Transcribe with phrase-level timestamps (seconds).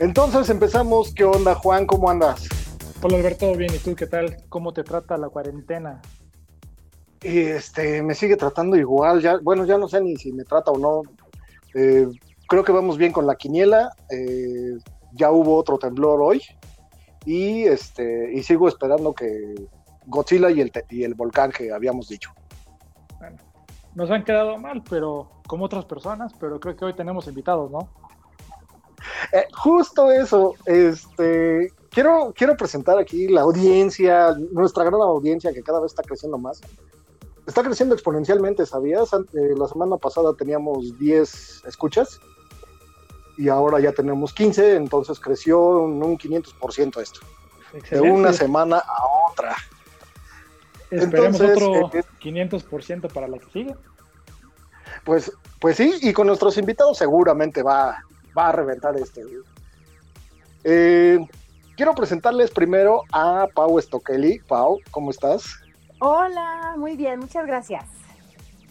[0.00, 1.12] Entonces empezamos.
[1.12, 1.86] ¿Qué onda, Juan?
[1.86, 2.48] ¿Cómo andas?
[3.02, 4.36] Hola Alberto, bien, ¿y tú qué tal?
[4.48, 6.00] ¿Cómo te trata la cuarentena?
[7.22, 10.70] Y este, me sigue tratando igual, ya, bueno, ya no sé ni si me trata
[10.70, 11.02] o no.
[11.74, 12.08] Eh,
[12.48, 13.90] creo que vamos bien con la quiniela.
[14.10, 14.78] eh,
[15.12, 16.42] ya hubo otro temblor hoy.
[17.24, 19.54] Y este, y sigo esperando que
[20.06, 22.30] Godzilla y el, y el volcán que habíamos dicho.
[23.18, 23.36] Bueno,
[23.94, 27.90] nos han quedado mal, pero como otras personas, pero creo que hoy tenemos invitados, ¿no?
[29.32, 35.80] Eh, justo eso, este, quiero, quiero presentar aquí la audiencia, nuestra gran audiencia que cada
[35.80, 36.60] vez está creciendo más.
[37.46, 39.12] Está creciendo exponencialmente, ¿sabías?
[39.12, 42.20] Eh, la semana pasada teníamos 10 escuchas
[43.38, 47.20] y ahora ya tenemos 15, entonces creció en un 500% esto,
[47.90, 49.56] de una semana a otra.
[50.90, 53.74] Esperemos Entonces, otro eh, 500% para la que sigue.
[55.04, 58.02] Pues, pues sí, y con nuestros invitados seguramente va,
[58.38, 59.24] va a reventar este.
[60.64, 61.18] Eh,
[61.76, 64.40] quiero presentarles primero a Pau Stokely.
[64.46, 65.44] Pau, ¿cómo estás?
[66.00, 67.84] Hola, muy bien, muchas gracias.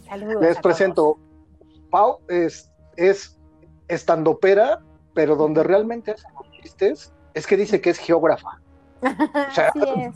[0.08, 0.42] Saludos.
[0.42, 1.18] Les presento.
[1.90, 3.38] Pau es, es
[3.88, 4.80] estandopera,
[5.14, 8.60] pero donde realmente hace los chistes es que dice que es geógrafa.
[9.02, 10.16] o sea- Así es.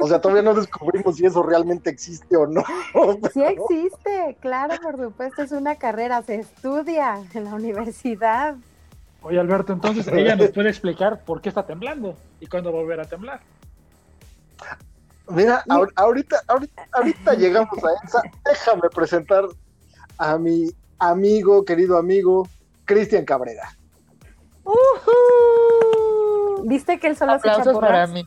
[0.00, 2.62] O sea, todavía no descubrimos si eso realmente existe o no.
[3.32, 8.56] Sí existe, claro, por supuesto, es una carrera, se estudia en la universidad.
[9.22, 13.06] Oye Alberto, entonces ella nos puede explicar por qué está temblando y cuándo volverá a
[13.06, 13.40] temblar.
[15.28, 18.22] Mira, ahor- ahorita, ahorita, ahorita llegamos a esa.
[18.44, 19.44] Déjame presentar
[20.18, 22.48] a mi amigo, querido amigo,
[22.84, 23.76] Cristian Cabrera.
[26.64, 28.24] ¿Viste que él solo se echa Aplausos para mí.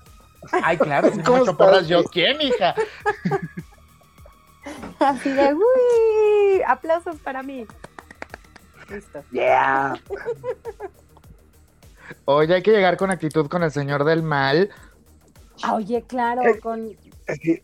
[0.52, 2.76] Ay, claro, si no ¿Cómo me echo estás, porras, yo quién, hija.
[5.00, 7.66] Así de, uy, aplausos para mí.
[8.90, 9.24] Listo.
[9.32, 9.96] Yeah.
[12.26, 14.70] Oye, hay que llegar con actitud con el señor del mal.
[15.64, 16.60] Ah, Oye, claro, Eh.
[16.60, 16.90] con,
[17.42, 17.62] Sí.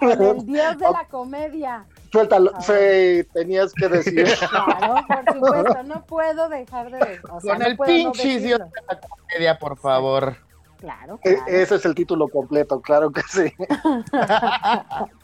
[0.00, 1.84] con el dios de la comedia.
[2.12, 2.52] Suéltalo.
[2.54, 2.60] Ah.
[2.62, 4.26] Sí, tenías que decir.
[4.38, 8.58] Claro, por supuesto, no puedo dejar de o sea, Con no el no pinche dios
[8.60, 10.36] de la comedia, por favor.
[10.78, 11.48] Claro, E- claro.
[11.48, 13.52] Ese es el título completo, claro que sí.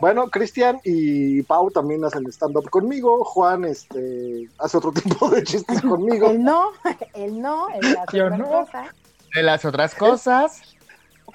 [0.00, 3.24] bueno, Cristian y Pau también hacen stand-up conmigo.
[3.24, 6.30] Juan este, hace otro tipo de chistes conmigo.
[6.30, 6.70] El no,
[7.14, 8.46] el no, el la Yo otra no.
[8.46, 8.84] cosa.
[9.34, 10.62] De las otras cosas,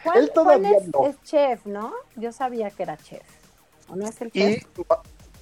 [0.03, 1.07] Juan, Él todavía Juan es, no.
[1.07, 1.91] es chef, ¿no?
[2.15, 3.23] Yo sabía que era chef.
[3.89, 4.63] ¿O no es el Y, chef?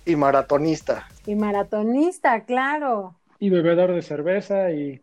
[0.06, 1.08] y maratonista.
[1.26, 3.14] Y, maratonista, claro.
[3.40, 5.02] Y bebedor de cerveza y,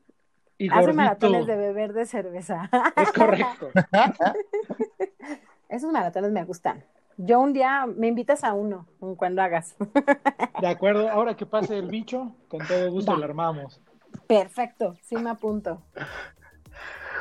[0.64, 0.96] y Hace gordito.
[0.96, 2.70] maratones de beber de cerveza.
[2.96, 3.70] Es correcto.
[5.68, 6.84] Esos maratones me gustan.
[7.16, 8.86] Yo un día me invitas a uno,
[9.16, 9.76] cuando hagas.
[10.60, 13.18] De acuerdo, ahora que pase el bicho, con todo gusto Va.
[13.18, 13.80] lo armamos.
[14.26, 15.82] Perfecto, sí me apunto.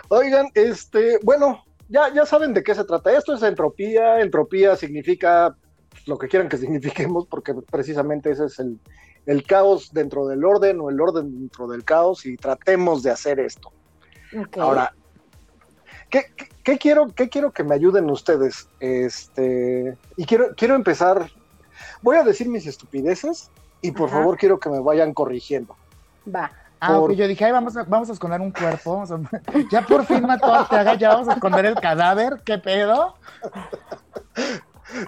[0.09, 3.11] Oigan, este, bueno, ya, ya saben de qué se trata.
[3.15, 4.19] Esto es entropía.
[4.21, 5.55] Entropía significa
[6.07, 8.79] lo que quieran que signifiquemos, porque precisamente ese es el,
[9.25, 13.39] el caos dentro del orden o el orden dentro del caos y tratemos de hacer
[13.39, 13.71] esto.
[14.59, 14.93] Ahora,
[16.09, 18.67] ¿qué, qué- qué quiero, ¿qué quiero que me ayuden ustedes?
[18.79, 21.29] Este, y quiero, quiero empezar,
[22.01, 23.49] voy a decir mis estupideces
[23.81, 24.17] y por Ajá.
[24.19, 25.75] favor quiero que me vayan corrigiendo.
[26.33, 26.51] Va.
[26.85, 29.03] Ah, Por- yo dije, ay, vamos a, vamos a esconder un cuerpo.
[29.03, 32.41] a- ya por fin mató a Arteaga, ya vamos a esconder el cadáver.
[32.43, 33.15] ¿Qué pedo?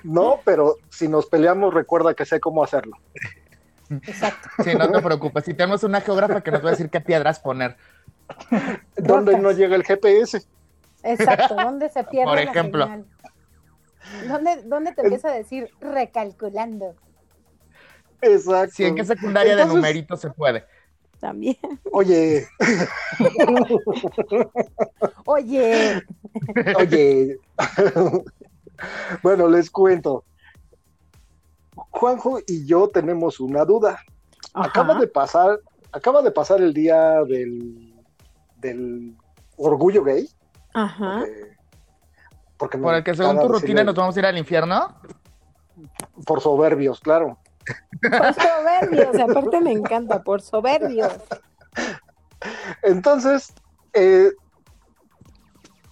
[0.04, 2.96] No, pero si nos peleamos, recuerda que sé cómo hacerlo.
[3.90, 4.50] Exacto.
[4.64, 5.46] Sí, no te preocupes.
[5.46, 7.78] Si tenemos una geógrafa que nos va a decir qué piedras poner.
[8.98, 9.44] Donde Rocas.
[9.44, 10.46] no llega el GPS.
[11.04, 12.84] Exacto, ¿dónde se pierde Por la ejemplo.
[12.86, 13.06] señal?
[14.28, 16.96] ¿Dónde, ¿Dónde te empieza a decir recalculando?
[18.22, 18.74] Exacto.
[18.76, 20.66] Si en qué secundaria de numerito se puede.
[21.20, 21.58] También.
[21.92, 22.48] Oye,
[25.26, 26.02] Oye,
[26.78, 27.40] oye.
[29.24, 30.24] bueno, les cuento.
[31.96, 34.00] Juanjo y yo tenemos una duda.
[34.54, 35.60] Acaba de pasar,
[35.92, 37.94] acaba de pasar el día del,
[38.58, 39.16] del
[39.58, 40.30] orgullo gay.
[40.74, 41.24] Ajá.
[42.58, 44.96] porque Por el que según tu rutina nos vamos a ir al infierno.
[46.26, 47.38] por soberbios, claro.
[48.02, 51.14] Por soberbios, aparte me encanta, por soberbios.
[52.84, 53.54] Entonces,
[53.94, 54.32] eh,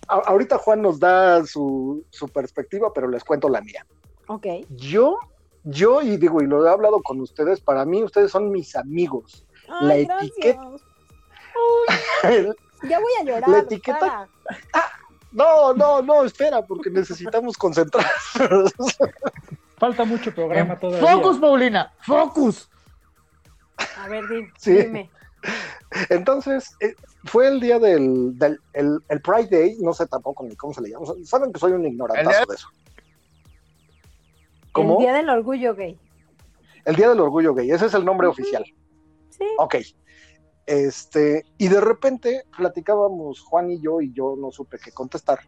[0.07, 3.85] ahorita Juan nos da su, su perspectiva, pero les cuento la mía.
[4.27, 4.45] Ok.
[4.69, 5.17] Yo,
[5.63, 9.45] yo, y digo, y lo he hablado con ustedes, para mí ustedes son mis amigos.
[9.81, 10.59] La etiqueta-
[12.23, 12.55] gracias.
[12.89, 13.47] Ya voy a llorar.
[13.49, 14.27] La etiqueta- para.
[15.31, 18.73] No, no, no, espera, porque necesitamos concentrarnos.
[19.77, 20.99] Falta mucho programa todavía.
[21.15, 21.93] ¡Focus, Paulina!
[22.01, 22.69] ¡Focus!
[23.97, 24.73] A ver, di- Sí.
[24.73, 25.09] dime.
[26.09, 26.95] Entonces, eh,
[27.25, 30.81] fue el día del, del el, el Pride Day, no sé tampoco ni cómo se
[30.81, 31.05] le llama.
[31.25, 32.67] Saben que soy un ignorantazo de eso.
[34.73, 34.97] ¿Cómo?
[34.97, 35.97] El Día del Orgullo Gay.
[36.83, 38.65] El Día del Orgullo Gay, ese es el nombre oficial.
[39.29, 39.45] Sí.
[39.57, 39.75] Ok.
[40.65, 45.39] Este, y de repente platicábamos Juan y yo, y yo no supe qué contestar,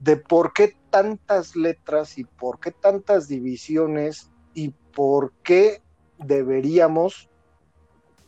[0.00, 5.82] de por qué tantas letras y por qué tantas divisiones y por qué
[6.18, 7.28] deberíamos,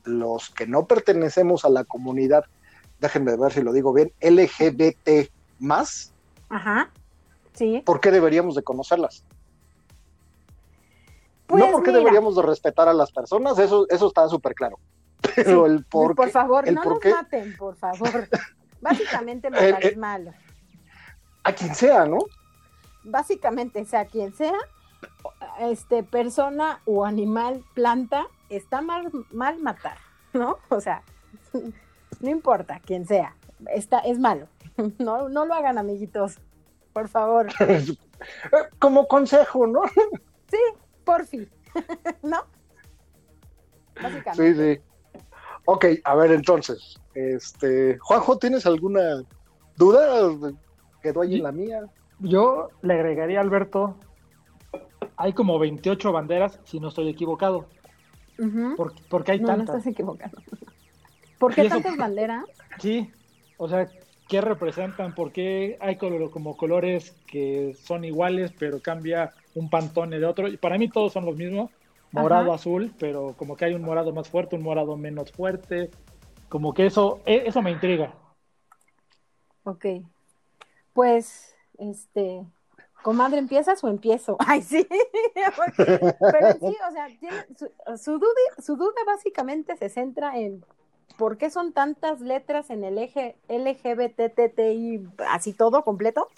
[0.04, 2.44] los que no pertenecemos a la comunidad,
[3.00, 6.14] déjenme ver si lo digo bien, LGBT más,
[6.48, 6.92] Ajá.
[7.52, 7.82] Sí.
[7.84, 9.24] ¿por qué deberíamos de conocerlas?
[11.50, 14.78] Pues no porque mira, deberíamos de respetar a las personas, eso, eso está súper claro.
[15.36, 15.72] Pero Sí.
[15.72, 18.28] el por por favor, el no por nos qué- maten, por favor.
[18.80, 20.32] Básicamente matar Eh, es malo.
[21.44, 22.18] a quien sea, ¿no?
[23.04, 24.54] Básicamente, sea quien sea,
[25.60, 29.98] este persona o animal, planta, está mal, mal matar,
[30.32, 30.58] ¿no?
[30.70, 31.02] O sea,
[32.20, 33.34] no importa quién sea,
[33.74, 34.46] está, es malo.
[34.98, 36.38] No, no lo hagan, amiguitos.
[36.94, 37.48] Por favor,
[38.78, 39.82] Como consejo, ¿no?
[40.48, 40.58] por
[41.26, 41.48] fin.
[42.22, 42.38] ¿No?
[44.02, 44.54] Básicamente.
[44.54, 44.80] Sí, sí.
[45.66, 49.22] Ok, a ver, entonces, este, Juanjo, ¿tienes alguna
[49.76, 50.52] duda?
[51.02, 51.82] Quedó ahí en la mía.
[52.18, 53.96] Yo le agregaría a Alberto,
[55.16, 57.66] hay como 28 banderas, si no estoy equivocado.
[58.76, 59.76] ¿Por, porque hay No, no tantas?
[59.76, 60.38] estás equivocado.
[61.38, 62.44] ¿Por qué tantas banderas?
[62.78, 63.10] Sí,
[63.58, 63.88] o sea,
[64.30, 65.12] ¿qué representan?
[65.14, 70.46] ¿Por qué hay color- como colores que son iguales, pero cambia un pantone de otro?
[70.48, 71.70] Y para mí todos son los mismos,
[72.12, 72.54] morado, Ajá.
[72.54, 75.90] azul, pero como que hay un morado más fuerte, un morado menos fuerte,
[76.48, 78.14] como que eso, e- eso me intriga.
[79.64, 79.84] Ok.
[80.92, 82.44] Pues, este,
[83.02, 84.36] comadre, ¿empiezas o empiezo?
[84.46, 84.86] Ay, sí.
[85.76, 90.64] Pero sí, o sea, tiene- su, su duda, su duda básicamente se centra en
[91.20, 96.28] por qué son tantas letras en el eje LGBTTI, así todo completo,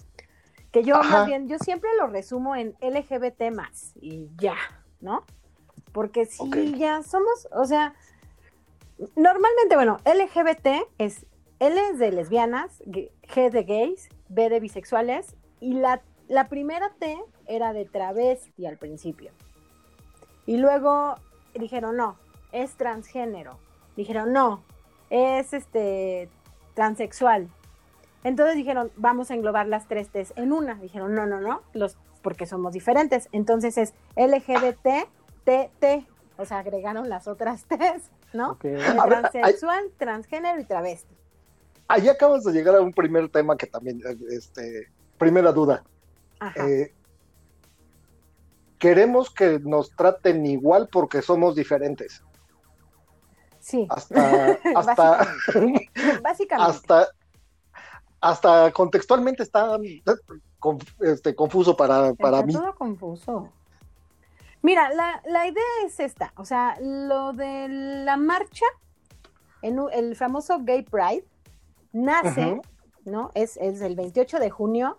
[0.73, 1.19] que yo Ajá.
[1.19, 4.57] más bien, yo siempre lo resumo en LGBT más y ya,
[5.01, 5.23] ¿no?
[5.93, 7.95] Porque si ya somos, o sea,
[9.15, 11.27] normalmente, bueno, LGBT es
[11.61, 16.91] L es de lesbianas, G G de gays, B de bisexuales y la, la primera
[16.99, 19.31] T era de travesti al principio.
[20.45, 21.15] Y luego
[21.55, 22.17] dijeron, no,
[22.51, 23.61] es transgénero.
[23.95, 24.65] Dijeron, no,
[25.13, 26.29] es este
[26.75, 27.49] transexual.
[28.25, 30.77] Entonces dijeron, vamos a englobar las tres T's en una.
[30.77, 33.29] Dijeron, no, no, no, los, porque somos diferentes.
[33.33, 35.07] Entonces es LGBT,
[35.45, 36.07] TT.
[36.39, 38.53] O sea, agregaron las otras T's, ¿no?
[38.53, 38.63] Ok.
[38.65, 41.15] De A ver, transexual, transgénero y travesti.
[41.89, 44.89] Ahí acabas de llegar a un primer tema que también, eh, este,
[45.19, 45.85] primera duda.
[46.41, 46.67] Ajá.
[46.67, 46.95] Eh,
[48.79, 52.23] queremos que nos traten igual porque somos diferentes.
[53.63, 55.27] Sí, Hasta, hasta,
[56.23, 56.71] básicamente.
[56.71, 57.09] hasta,
[58.21, 59.79] hasta contextualmente está
[61.01, 62.53] este, confuso para, para Está mí.
[62.53, 63.49] todo confuso.
[64.61, 67.69] Mira, la, la idea es esta, o sea, lo de
[68.05, 68.67] la marcha,
[69.63, 71.25] en el famoso Gay Pride,
[71.93, 72.61] nace.
[73.05, 73.31] ¿no?
[73.35, 74.97] Es, es el 28 de junio,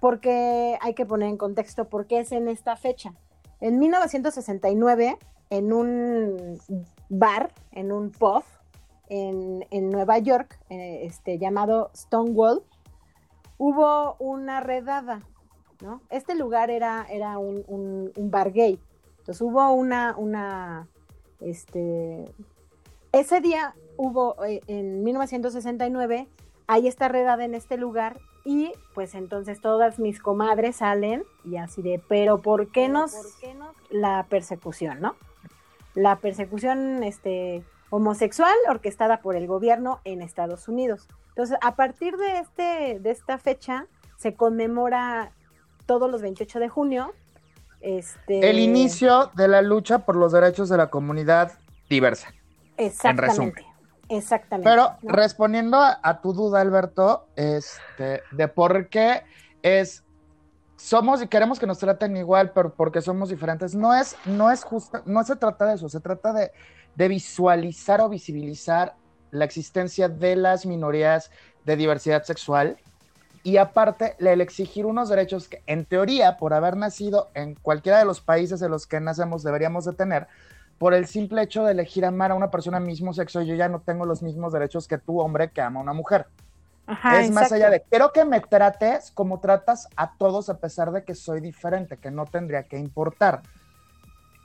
[0.00, 3.12] porque hay que poner en contexto por qué es en esta fecha.
[3.60, 5.18] En 1969,
[5.50, 6.58] en un
[7.08, 8.42] bar, en un pub,
[9.08, 12.62] en, en Nueva York, eh, este, llamado Stonewall,
[13.58, 15.20] hubo una redada,
[15.80, 16.00] ¿no?
[16.10, 18.80] Este lugar era, era un, un- un bar gay.
[19.18, 20.88] Entonces hubo una, una,
[21.40, 22.24] este,
[23.12, 26.28] ese día hubo, eh, en 1969,
[26.66, 31.82] hay esta redada en este lugar y pues entonces todas mis comadres salen y así
[31.82, 33.12] de, pero ¿por qué nos,
[33.90, 35.14] la persecución, no?
[35.96, 41.08] La persecución, este, homosexual orquestada por el gobierno en Estados Unidos.
[41.30, 43.86] Entonces, a partir de, este, de esta fecha,
[44.16, 45.32] se conmemora
[45.86, 47.12] todos los 28 de junio.
[47.80, 51.52] Este, El inicio de la lucha por los derechos de la comunidad
[51.88, 52.28] diversa.
[52.76, 53.66] Exactamente.
[54.08, 54.70] Exactamente.
[54.70, 55.12] Pero ¿no?
[55.12, 59.24] respondiendo a, a tu duda, Alberto, este, de por qué
[59.62, 60.05] es
[60.76, 64.62] somos y queremos que nos traten igual, pero porque somos diferentes, no es, no es
[64.62, 66.52] justo, no se trata de eso, se trata de,
[66.94, 68.94] de visualizar o visibilizar
[69.30, 71.30] la existencia de las minorías
[71.64, 72.76] de diversidad sexual
[73.42, 78.04] y aparte el exigir unos derechos que en teoría por haber nacido en cualquiera de
[78.04, 80.26] los países en los que nacemos deberíamos de tener
[80.78, 83.80] por el simple hecho de elegir amar a una persona mismo sexo yo ya no
[83.80, 86.26] tengo los mismos derechos que tú hombre que ama a una mujer
[86.86, 87.54] Ajá, es más exacto.
[87.56, 91.40] allá de quiero que me trates como tratas a todos a pesar de que soy
[91.40, 93.42] diferente, que no tendría que importar.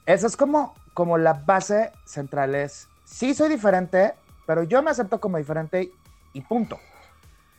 [0.06, 4.14] Esa es como, como la base central es sí soy diferente,
[4.48, 5.92] pero yo me acepto como diferente
[6.34, 6.80] y punto.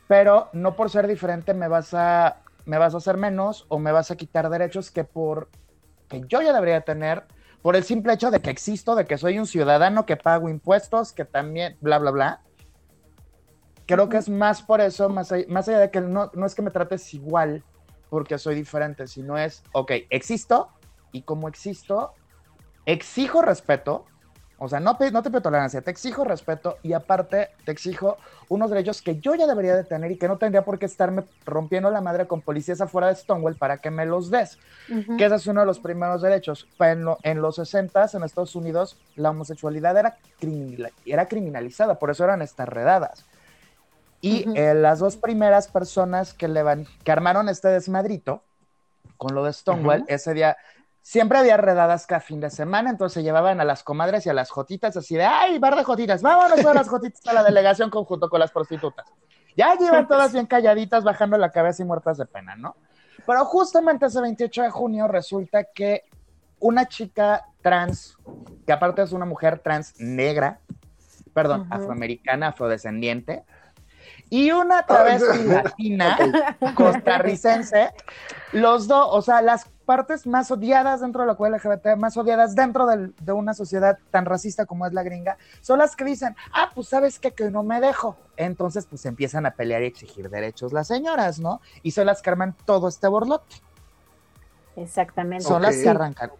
[0.07, 3.91] Pero no por ser diferente me vas a, me vas a hacer menos o me
[3.91, 5.49] vas a quitar derechos que por
[6.09, 7.23] que yo ya debería tener
[7.61, 11.13] por el simple hecho de que existo, de que soy un ciudadano que pago impuestos,
[11.13, 12.41] que también, bla, bla, bla.
[13.85, 16.55] Creo que es más por eso, más allá, más allá de que no, no es
[16.55, 17.63] que me trates igual
[18.09, 20.69] porque soy diferente, sino es, ok, existo
[21.11, 22.13] y como existo,
[22.85, 24.05] exijo respeto,
[24.59, 28.17] o sea, no, no te pido tolerancia, te exijo respeto y aparte te exijo
[28.49, 31.23] unos derechos que yo ya debería de tener y que no tendría por qué estarme
[31.45, 34.59] rompiendo la madre con policías afuera de Stonewall para que me los des.
[35.17, 36.67] Que ese es uno de los primeros derechos.
[36.79, 40.17] En, en los 60 en Estados Unidos la homosexualidad era,
[41.05, 43.25] era criminalizada, por eso eran estas redadas.
[44.23, 48.41] Y eh, las dos primeras personas que, le van, que armaron este desmadrito
[49.17, 50.55] con lo de Stonewall, ese día
[51.01, 54.33] siempre había redadas cada fin de semana, entonces se llevaban a las comadres y a
[54.33, 57.89] las jotitas así de, ay, bar de jotitas, vámonos a las jotitas a la delegación
[57.89, 59.05] conjunto con las prostitutas.
[59.57, 62.77] Ya llevan todas bien calladitas, bajando la cabeza y muertas de pena, ¿no?
[63.27, 66.03] Pero justamente ese 28 de junio resulta que
[66.59, 68.17] una chica trans,
[68.65, 70.61] que aparte es una mujer trans negra,
[71.33, 73.43] perdón, afroamericana, afrodescendiente,
[74.33, 76.17] y una travesti latina
[76.75, 77.91] costarricense,
[78.51, 82.55] los dos, o sea, las partes más odiadas dentro de la comunidad LGBT, más odiadas
[82.55, 86.71] dentro de una sociedad tan racista como es la gringa, son las que dicen, ah,
[86.73, 87.29] pues sabes qué?
[87.29, 88.17] que no me dejo.
[88.35, 91.61] Entonces, pues empiezan a pelear y exigir derechos las señoras, ¿no?
[91.83, 93.57] Y son las que arman todo este borlote.
[94.75, 95.43] Exactamente.
[95.43, 96.31] Son las que arrancan.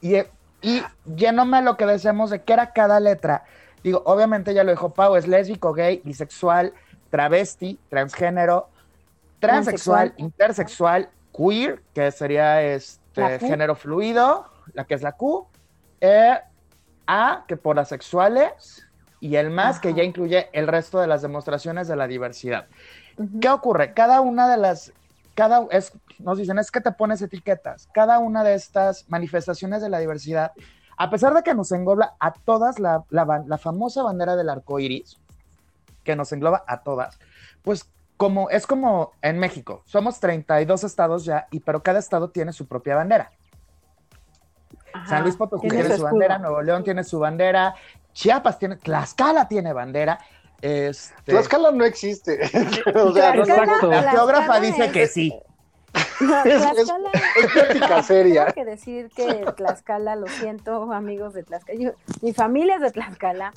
[0.00, 0.16] Y,
[0.62, 0.82] y
[1.14, 3.44] yéndome a lo que decíamos de qué era cada letra,
[3.84, 6.72] digo, obviamente ya lo dijo Pau, es lésbico, gay, bisexual,
[7.10, 8.68] travesti, transgénero,
[9.38, 15.46] transexual, intersexual, queer, que sería este género fluido, la que es la Q,
[16.00, 16.38] e,
[17.06, 18.86] A, que por asexuales,
[19.20, 22.66] y el más, que ya incluye el resto de las demostraciones de la diversidad.
[23.40, 23.92] ¿Qué ocurre?
[23.94, 24.92] Cada una de las,
[25.34, 27.88] cada, es, nos dicen, es que te pones etiquetas.
[27.92, 30.52] Cada una de estas manifestaciones de la diversidad,
[30.96, 34.78] a pesar de que nos engloba a todas la, la, la famosa bandera del arco
[34.78, 35.18] iris,
[36.08, 37.18] que nos engloba a todas,
[37.60, 42.54] pues como es como en México, somos 32 estados ya, y pero cada estado tiene
[42.54, 43.30] su propia bandera.
[45.06, 47.74] San Luis Potosí tiene, su, bandera, Nuevo León tiene su bandera,
[48.14, 50.18] Chiapas tiene, Tlaxcala tiene bandera.
[50.62, 51.30] Este...
[51.32, 52.40] Tlaxcala no existe.
[52.94, 55.38] o sea, La geógrafa dice que sí.
[56.18, 57.10] Tlaxcala,
[57.98, 58.46] es, seria.
[58.46, 61.92] Tengo que decir que Tlaxcala, lo siento, amigos de Tlaxcala.
[62.22, 63.52] mi familia es de Tlaxcala.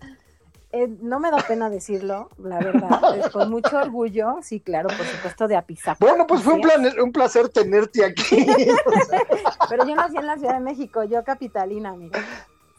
[0.73, 5.47] Eh, no me da pena decirlo, la verdad, con mucho orgullo, sí, claro, por supuesto,
[5.49, 5.97] de Apizaco.
[5.99, 8.45] Bueno, pues fue un, placer tenerte aquí.
[9.69, 12.19] Pero yo nací en la Ciudad de México, yo capitalina, mira.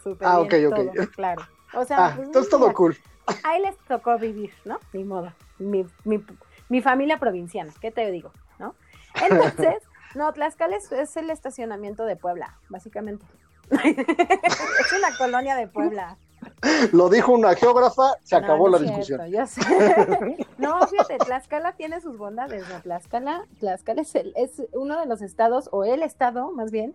[0.02, 1.10] Súper ah, ok, ok.
[1.14, 1.42] claro.
[1.74, 2.96] O sea, ah, pues, entonces todo cool.
[3.44, 4.80] Ahí les tocó vivir, ¿no?
[4.94, 5.32] Ni modo.
[5.58, 6.24] Mi, mi,
[6.68, 8.32] mi, familia provinciana, ¿qué te digo?
[8.58, 8.74] ¿No?
[9.22, 9.82] Entonces,
[10.14, 13.24] no, Tlaxcala es el estacionamiento de Puebla, básicamente.
[13.70, 16.16] es una colonia de Puebla.
[16.92, 19.20] Lo dijo una geógrafa, se acabó la discusión.
[20.58, 22.80] no, fíjate, Tlaxcala tiene sus bondades, ¿no?
[22.80, 26.94] Tlaxcala, Tlaxcala es, es uno de los estados, o el estado más bien,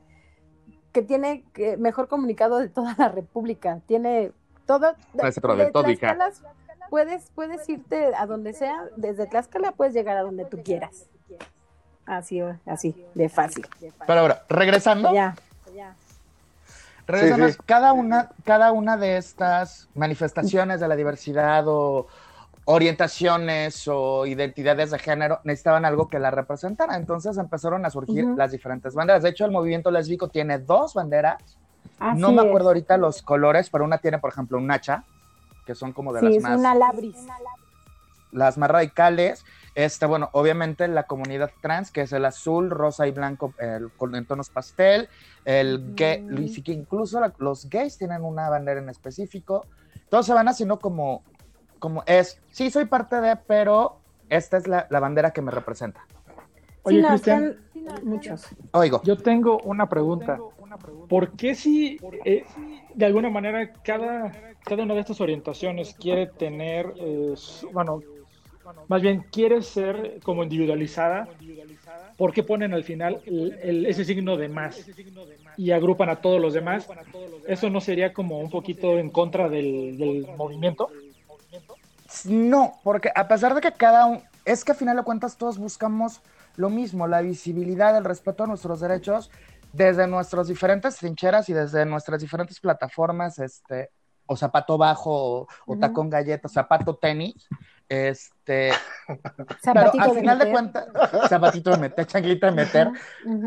[0.91, 1.43] que tiene
[1.77, 3.81] mejor comunicado de toda la República.
[3.85, 4.31] Tiene
[4.65, 4.95] todo.
[5.13, 5.85] De, todo
[6.89, 11.07] puedes, puedes irte a donde sea, desde Tlaxcala puedes llegar a donde tú quieras.
[12.05, 13.67] Así, así, de fácil.
[14.07, 15.13] Pero ahora, regresando.
[15.13, 15.35] Ya,
[15.75, 15.93] ya.
[17.07, 22.07] Regresamos, Cada, una, cada una de estas manifestaciones de la diversidad o
[22.65, 26.97] orientaciones o identidades de género necesitaban algo que la representara.
[26.97, 29.23] Entonces empezaron a surgir las diferentes banderas.
[29.23, 31.37] De hecho, el movimiento lésbico tiene dos banderas.
[32.15, 35.05] no me acuerdo ahorita los colores, pero una tiene, por ejemplo, un hacha,
[35.65, 36.59] que son como de las más.
[36.59, 37.25] Una labris.
[38.33, 39.45] Las más radicales.
[39.77, 43.53] Este, bueno, obviamente la comunidad trans, que es el azul, rosa y blanco
[43.95, 45.07] con, en tonos pastel,
[45.45, 46.25] el gay,
[46.65, 49.67] incluso los gays tienen una bandera en específico.
[50.09, 51.21] Todos se van haciendo como,
[51.77, 56.01] como es, sí soy parte de, pero esta es la, bandera que me representa.
[56.81, 57.57] Oye, Cristian,
[58.01, 58.47] muchos.
[58.71, 59.03] Oigo.
[59.03, 60.39] Yo tengo una pregunta.
[61.07, 62.45] ¿Por qué si eh,
[62.95, 64.31] de alguna manera cada,
[64.65, 67.35] cada una de estas orientaciones quiere tener, eh,
[67.71, 68.01] bueno,
[68.87, 71.27] más bien quiere ser como individualizada,
[72.17, 74.85] ¿por qué ponen al final ese signo de más
[75.57, 76.87] y agrupan a todos los demás?
[77.47, 80.89] ¿Eso no sería como un poquito en contra del, movimiento?
[82.25, 85.57] No, porque a pesar de que cada uno, es que a final de cuentas todos
[85.57, 86.21] buscamos
[86.55, 89.29] lo mismo, la visibilidad, el respeto a nuestros derechos
[89.73, 93.91] desde nuestras diferentes trincheras y desde nuestras diferentes plataformas este,
[94.25, 97.47] o zapato bajo, o, tacón galleta, zapato tenis,
[97.89, 98.71] este,
[99.63, 100.87] pero al final de cuentas,
[101.29, 102.89] zapatito de meter, changuita de meter,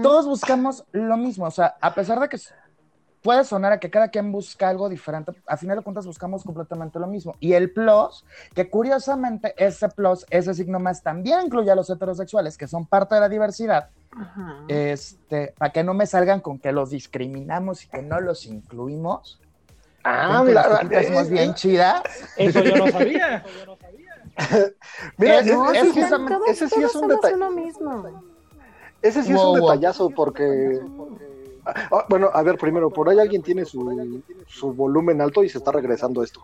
[0.03, 2.39] todos buscamos lo mismo, o sea, a pesar de que
[3.23, 6.99] puede sonar a que cada quien busca algo diferente, al final de cuentas buscamos completamente
[6.99, 7.35] lo mismo.
[7.41, 12.57] Y el plus, que curiosamente ese plus, ese signo más también incluye a los heterosexuales,
[12.57, 13.91] que son parte de la diversidad,
[14.69, 19.41] este, para que no me salgan con que los discriminamos y que no los incluimos.
[20.03, 20.63] Ah, mira,
[21.07, 22.03] somos eh, bien eh, chidas.
[22.37, 23.45] Eso yo no sabía.
[25.19, 27.37] mira, ese sí es un detalle.
[29.03, 30.81] Ese sí es un detallazo porque
[31.65, 35.59] Ah, bueno, a ver, primero, por ahí alguien tiene su, su volumen alto y se
[35.59, 36.43] está regresando esto.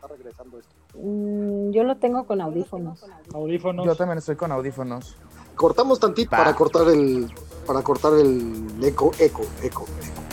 [0.94, 3.04] Mm, yo lo tengo con audífonos.
[3.32, 3.86] Audífonos.
[3.86, 5.16] Yo también estoy con audífonos.
[5.54, 7.32] Cortamos tantito para cortar el
[7.66, 10.25] para cortar el eco, eco, eco, eco.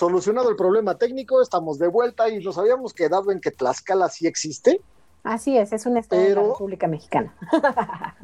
[0.00, 4.26] Solucionado el problema técnico, estamos de vuelta y nos habíamos quedado en que Tlaxcala sí
[4.26, 4.80] existe.
[5.22, 7.36] Así es, es un estado de la República Mexicana.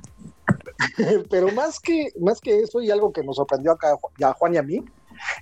[1.30, 4.56] pero más que, más que eso y algo que nos sorprendió acá a Juan y
[4.56, 4.82] a mí,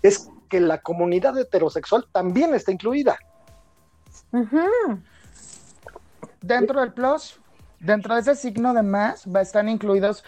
[0.03, 3.17] es que la comunidad heterosexual también está incluida.
[6.41, 7.39] Dentro del plus,
[7.79, 10.25] dentro de ese signo de más, están incluidos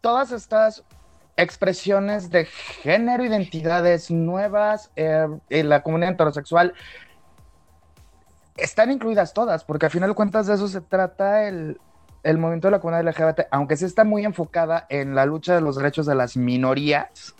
[0.00, 0.82] todas estas
[1.36, 6.74] expresiones de género, identidades nuevas eh, en la comunidad heterosexual
[8.56, 11.80] están incluidas todas, porque al final de cuentas de eso se trata el,
[12.22, 15.60] el movimiento de la comunidad LGBT, aunque sí está muy enfocada en la lucha de
[15.60, 17.34] los derechos de las minorías.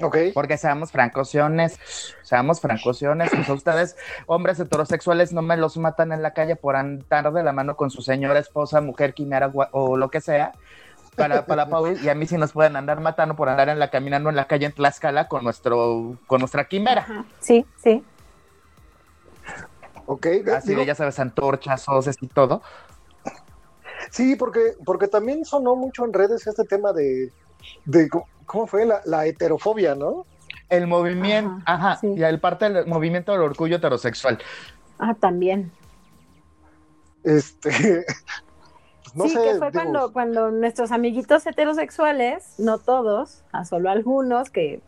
[0.00, 0.16] Ok.
[0.34, 1.78] Porque seamos francociones,
[2.22, 3.96] seamos francociones, pues ustedes,
[4.26, 7.90] hombres heterosexuales, no me los matan en la calle por andar de la mano con
[7.90, 10.52] su señora esposa, mujer, quimera o lo que sea
[11.16, 13.90] para, para Paul y a mí sí nos pueden andar matando por andar en la
[13.90, 17.24] caminando en la calle en Tlaxcala con nuestro con nuestra quimera.
[17.40, 18.02] Sí, sí.
[20.06, 20.26] Ok.
[20.54, 22.62] Así de, ya sabes, antorchas, hoces y todo.
[24.10, 27.32] Sí, porque, porque también sonó mucho en redes este tema de,
[27.84, 28.10] de
[28.46, 28.86] ¿cómo fue?
[29.04, 30.26] La, heterofobia, ¿no?
[30.68, 34.38] El movimiento, ajá, y el parte del movimiento del orgullo heterosexual.
[34.98, 35.70] Ah, también.
[37.24, 38.04] Este,
[39.14, 44.80] sí, que fue cuando, cuando nuestros amiguitos heterosexuales, no todos, a solo algunos, que,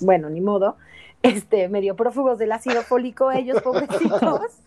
[0.00, 0.76] bueno, ni modo,
[1.22, 4.60] este, medio prófugos del ácido fólico, ellos pobrecitos,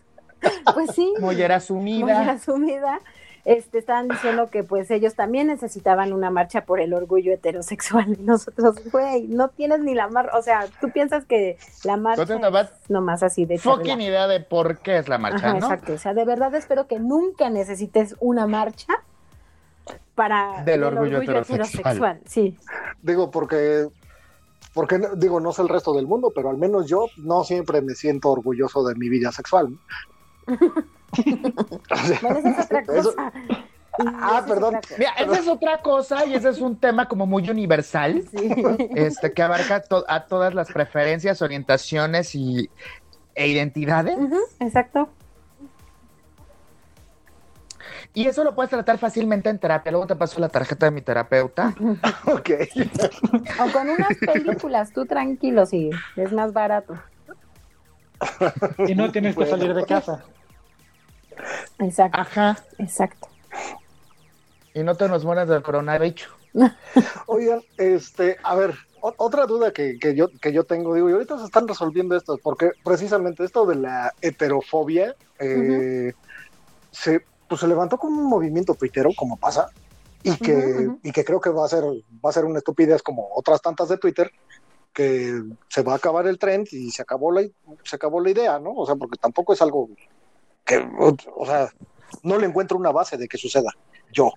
[0.74, 1.14] pues sí.
[1.20, 2.04] Mollera asumida.
[2.04, 3.00] Muy asumida.
[3.48, 8.18] Este, estaban diciendo que pues ellos también necesitaban una marcha por el orgullo heterosexual.
[8.20, 12.24] Y nosotros, güey, no tienes ni la marcha, o sea, tú piensas que la marcha
[12.24, 15.60] es nomás así de fucking idea de por qué es la marcha, ¿no?
[15.60, 19.02] Exacto, o sea, de verdad espero que nunca necesites una marcha
[20.14, 22.20] para del, orgullo, heterosexual.
[22.26, 22.54] Sí.
[23.00, 23.88] Digo, porque
[24.74, 27.94] porque digo, no sé el resto del mundo, pero al menos yo no siempre me
[27.94, 29.70] siento orgulloso de mi vida sexual.
[34.00, 34.78] Ah, perdón.
[34.96, 38.22] Mira, esa es otra cosa y ese es un tema como muy universal,
[38.94, 42.70] este, que abarca a todas las preferencias, orientaciones y,
[43.34, 44.16] e identidades.
[44.60, 45.08] exacto.
[48.14, 49.92] Y eso lo puedes tratar fácilmente en terapia.
[49.92, 51.74] Luego te paso la tarjeta de mi terapeuta.
[52.26, 52.50] ok.
[53.60, 56.94] O con unas películas, tú tranquilo, sí, es más barato.
[58.86, 60.24] Y no tienes que salir de casa.
[61.78, 62.20] Exacto.
[62.20, 62.58] Ajá.
[62.78, 63.28] Exacto.
[64.74, 66.28] Y no te nos mueras del coronavirus.
[67.26, 71.44] Oigan, este, a ver, otra duda que, yo, que yo tengo, digo, y ahorita se
[71.44, 76.12] están resolviendo esto, porque precisamente esto de la heterofobia eh,
[76.90, 79.70] se, pues, se levantó como un movimiento tuitero, como pasa,
[80.22, 83.28] y que, y que creo que va a ser, va a ser una estupidez como
[83.34, 84.30] otras tantas de Twitter,
[84.92, 87.42] que se va a acabar el trend y se acabó la,
[87.84, 88.72] se acabó la idea, ¿no?
[88.72, 89.88] O sea, porque tampoco es algo
[90.68, 90.86] que,
[91.34, 91.70] o sea,
[92.22, 93.72] no le encuentro una base de que suceda.
[94.12, 94.32] Yo.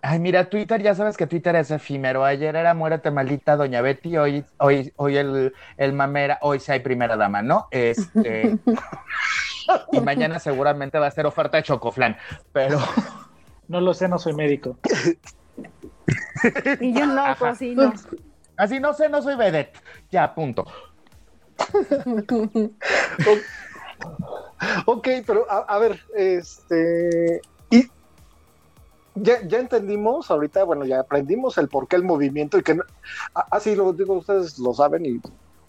[0.00, 2.24] Ay, mira, Twitter, ya sabes que Twitter es efímero.
[2.24, 6.80] Ayer era muérete maldita Doña Betty, hoy, hoy, hoy el, el mamera, hoy sí hay
[6.80, 7.68] primera dama, ¿no?
[7.70, 8.58] Este.
[9.92, 12.16] y mañana seguramente va a ser oferta de chocoflan,
[12.52, 12.80] pero.
[13.68, 14.76] No lo sé, no soy médico.
[16.80, 17.92] y yo no cocino.
[18.56, 19.78] Así no sé, no soy vedette.
[20.10, 20.66] Ya, punto.
[24.86, 27.40] ok, pero a, ver, este.
[27.70, 27.88] Y
[29.14, 32.78] ya, ya, entendimos ahorita, bueno, ya aprendimos el por qué el movimiento y que,
[33.50, 35.20] así lo digo, ustedes lo saben y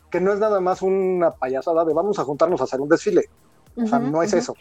[0.10, 3.30] que no es nada más una payasada de vamos a juntarnos a hacer un desfile.
[3.76, 4.56] O sea, no es eso.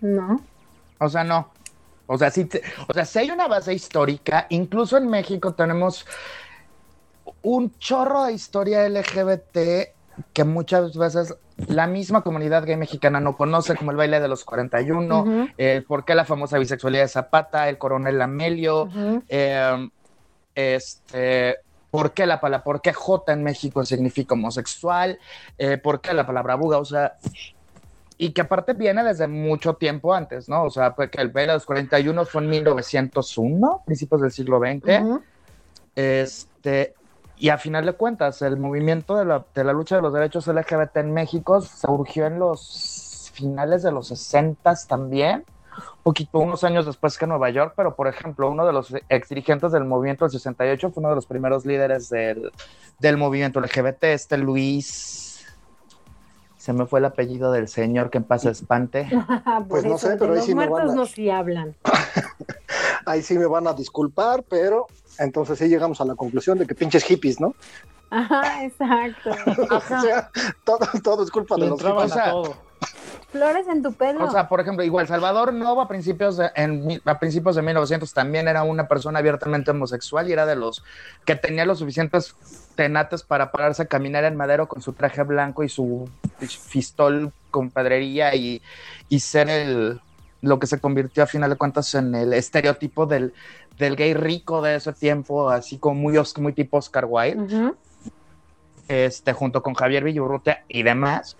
[0.00, 0.40] No.
[0.98, 1.48] O sea, no.
[2.06, 2.48] O sea, sí,
[2.88, 6.06] o sea, si hay una base histórica, incluso en México tenemos
[7.42, 9.58] un chorro de historia LGBT
[10.32, 14.44] que muchas veces la misma comunidad gay mexicana no conoce, como el baile de los
[14.44, 18.88] 41, el por qué la famosa bisexualidad de Zapata, el coronel Amelio,
[19.28, 19.90] em,
[20.54, 21.56] este,
[21.90, 25.18] por qué la palabra, por qué J en México significa homosexual,
[25.58, 27.14] eh, por qué la palabra buga, o sea,
[28.16, 30.64] y que aparte viene desde mucho tiempo antes, ¿no?
[30.64, 34.58] O sea, pues que el baile de los 41 fue en 1901, principios del siglo
[34.58, 35.22] XX.
[35.94, 36.94] Este,
[37.38, 40.46] y a final de cuentas, el movimiento de la, de la, lucha de los derechos
[40.46, 45.44] LGBT en México surgió en los finales de los 60 también,
[45.78, 49.28] un poquito unos años después que Nueva York, pero por ejemplo, uno de los ex
[49.28, 52.50] dirigentes del movimiento del 68 fue uno de los primeros líderes del,
[52.98, 55.46] del movimiento LGBT, este Luis.
[56.56, 59.08] Se me fue el apellido del señor que en paz espante.
[59.68, 60.94] pues no sé, pero ahí sí me van a...
[60.94, 61.76] no sí hablan.
[63.06, 64.86] ahí sí me van a disculpar, pero
[65.18, 67.54] entonces sí llegamos a la conclusión de que pinches hippies, ¿no?
[68.10, 69.30] Ajá, exacto.
[69.70, 70.30] o sea,
[70.64, 72.14] todo, todo es culpa de los hippies.
[73.30, 74.24] Flores en tu pelo.
[74.24, 78.14] O sea, por ejemplo, igual Salvador Novo a principios de, en, a principios de 1900
[78.14, 80.82] también era una persona abiertamente homosexual y era de los
[81.26, 82.34] que tenía los suficientes
[82.74, 87.70] tenates para pararse a caminar en madero con su traje blanco y su fistol con
[87.70, 88.62] pedrería y,
[89.10, 90.00] y ser el,
[90.40, 93.32] lo que se convirtió a final de cuentas en el estereotipo del,
[93.78, 97.72] del gay rico de ese tiempo, así como muy, muy tipo Oscar Wilde,
[98.88, 101.36] este, junto con Javier Villurrutia y demás.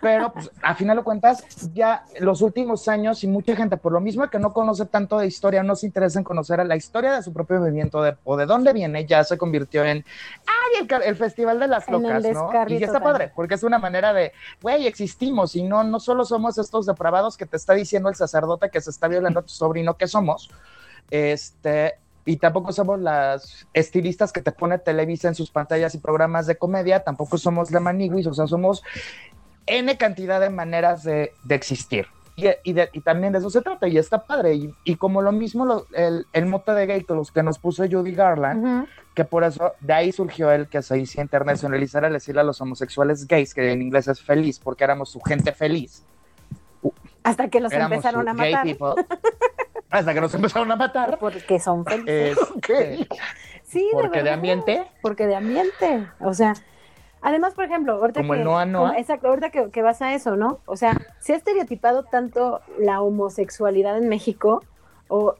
[0.00, 4.00] Pero pues, a final de cuentas, ya los últimos años y mucha gente, por lo
[4.00, 7.14] mismo que no conoce tanto de historia, no se interesa en conocer a la historia
[7.14, 10.04] de su propio movimiento de, o de dónde viene, ya se convirtió en,
[10.46, 12.68] ay, el, Festival de las Locas, ¿no?
[12.68, 16.58] Y está padre, porque es una manera de, güey, existimos y no, no solo somos
[16.58, 19.96] estos depravados que te está diciendo el sacerdote que se está violando a tu sobrino,
[19.96, 20.50] que somos,
[21.10, 21.94] este,
[22.26, 26.56] y tampoco somos las estilistas que te pone Televisa en sus pantallas y programas de
[26.56, 28.82] comedia, tampoco somos la maniguis, o sea, somos
[29.66, 32.06] N cantidad de maneras de, existir.
[32.36, 34.58] Y, y, también de eso se trata, y está padre.
[34.84, 38.88] Y, como lo mismo el, el, mote de gay, los que nos puso Judy Garland,
[39.14, 42.60] que por eso de ahí surgió el que se hizo internacionalizar al decirle a los
[42.60, 46.04] homosexuales gays, que en inglés es feliz, porque éramos su gente feliz.
[47.22, 48.66] Hasta que los empezaron a matar.
[49.90, 51.18] hasta que nos empezaron a matar.
[51.18, 52.36] Porque son felices.
[52.38, 53.08] Este,
[53.64, 54.86] sí, porque de, ambiente.
[55.00, 56.06] Porque de ambiente.
[56.20, 56.54] O sea,
[57.24, 58.98] además, por ejemplo, ahorita como el Noa Noa.
[58.98, 60.60] exacto, ahorita que, vas a eso, ¿no?
[60.66, 64.62] O sea, se ha estereotipado tanto la homosexualidad en México,
[65.08, 65.34] o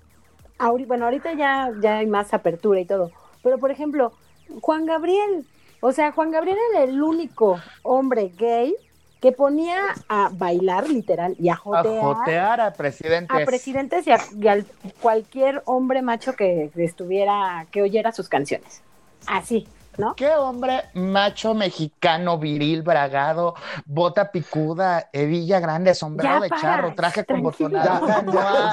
[0.86, 3.10] bueno, ahorita ya, ya hay más apertura y todo.
[3.42, 4.12] Pero, por ejemplo,
[4.60, 5.46] Juan Gabriel.
[5.80, 8.74] O sea, Juan Gabriel era el único hombre gay
[9.20, 11.98] que ponía a bailar literal y a jotear.
[11.98, 13.42] A jotear a presidentes.
[13.42, 14.10] A presidentes y
[14.48, 14.64] a,
[15.00, 18.82] cualquier hombre macho que estuviera, que oyera sus canciones.
[19.26, 19.66] Así,
[19.98, 20.14] ¿no?
[20.14, 23.54] ¿Qué hombre macho mexicano, viril, bragado,
[23.84, 28.22] bota picuda, hebilla grande, sombrero de charro, traje con botonada?
[28.22, 28.72] No ha,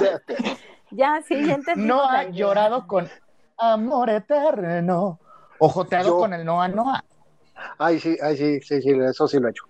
[0.92, 1.74] ya, sí, gente.
[1.76, 3.10] No ha llorado con
[3.58, 5.20] amor eterno
[5.60, 7.04] o joteado con el Noa Noa.
[7.78, 9.66] Ay, sí, ay, sí, sí, sí, eso sí lo he hecho.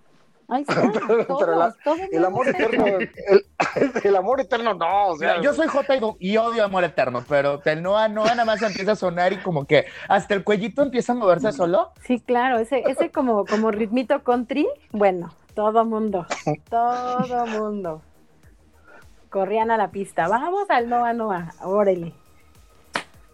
[0.53, 1.73] Ay, pero,
[2.11, 2.85] el amor eterno,
[4.03, 5.39] el, amor eterno no, o sea.
[5.39, 8.95] Yo soy J y, odio amor eterno, pero el Noa Noa nada más empieza a
[8.97, 11.93] sonar y como que hasta el cuellito empieza a moverse solo.
[12.01, 16.27] Sí, claro, ese, ese como, como ritmito country, bueno, todo mundo,
[16.69, 18.01] todo mundo.
[19.29, 22.13] Corrían a la pista, vamos al Noa Noa, órale.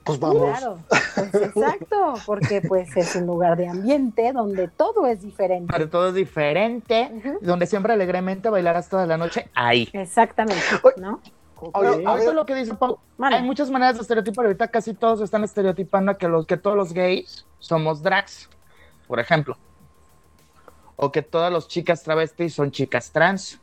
[0.07, 0.57] Pues vamos.
[0.57, 5.71] Claro, pues exacto, porque pues es un lugar de ambiente donde todo es diferente.
[5.71, 9.89] Donde todo es diferente, donde siempre alegremente bailarás toda la noche ahí.
[9.91, 10.63] Exactamente,
[10.95, 11.19] ¿no?
[11.73, 16.17] Oye, lo que dice Pau, hay muchas maneras de estereotipar, ahorita casi todos están estereotipando
[16.17, 18.49] que, los, que todos los gays somos drags,
[19.07, 19.57] por ejemplo.
[20.95, 23.59] O que todas las chicas travestis son chicas trans.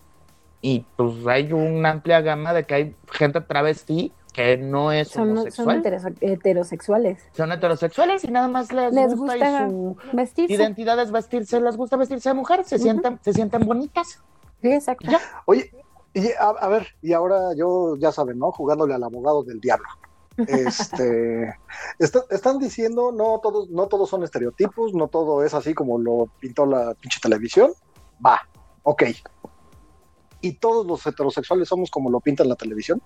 [0.61, 5.31] Y pues hay una amplia gama de que hay gente travesti que no es son,
[5.31, 5.83] homosexual.
[5.83, 7.23] Son heterosexuales.
[7.33, 9.97] Son heterosexuales y nada más les, gusta, su
[10.37, 14.21] identidad es vestirse, les gusta vestirse de mujer, se, sienten, se sienten bonitas.
[14.61, 15.09] Sí, exacto.
[15.47, 15.71] Oye,
[16.15, 18.51] y a, ver, y ahora yo, ya saben, ¿no?
[18.51, 19.87] Jugándole al abogado del diablo.
[20.37, 21.55] Este,
[22.31, 26.67] están diciendo, no todos, no todos son estereotipos, no todo es así como lo pintó
[26.67, 27.71] la pinche televisión.
[28.25, 28.41] Va,
[28.83, 29.05] ok.
[30.41, 33.01] ¿Y todos los heterosexuales somos como lo pinta la televisión?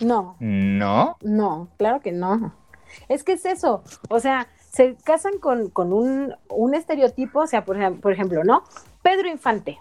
[0.00, 0.36] No.
[0.40, 1.16] ¿No?
[1.22, 2.54] No, claro que no.
[3.08, 3.82] Es que es eso.
[4.08, 8.64] O sea, se casan con, un, estereotipo, o sea, por, por ejemplo, ¿no?
[9.02, 9.78] Pedro Infante.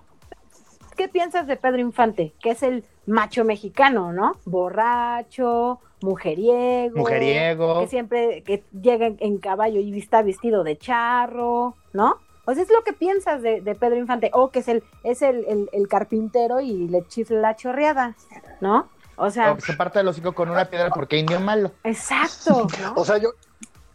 [0.95, 2.33] ¿qué piensas de Pedro Infante?
[2.41, 4.33] Que es el macho mexicano, ¿no?
[4.45, 6.97] Borracho, mujeriego.
[6.97, 7.81] Mujeriego.
[7.81, 12.17] Que siempre que llega en, caballo y está vestido de charro, ¿no?
[12.45, 14.29] O sea, es lo que piensas de, Pedro Infante.
[14.33, 18.15] O que es el, es el, carpintero y le chifla la chorreada,
[18.61, 18.89] ¿no?
[19.15, 19.57] O sea.
[19.59, 21.71] se parte el hocico con una piedra porque indio malo.
[21.83, 22.67] Exacto.
[22.95, 23.29] o sea, yo,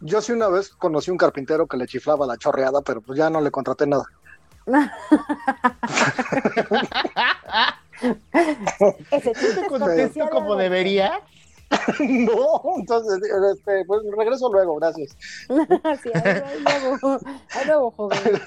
[0.01, 3.29] yo sí una vez conocí un carpintero que le chiflaba la chorreada, pero pues ya
[3.29, 4.05] no le contraté nada.
[9.11, 11.21] Ese chiste contesto como debería.
[11.99, 13.19] no, entonces,
[13.53, 15.15] este, pues regreso luego, gracias.
[16.01, 17.19] sí, ahí luego,
[17.51, 18.41] ahí luego, joven.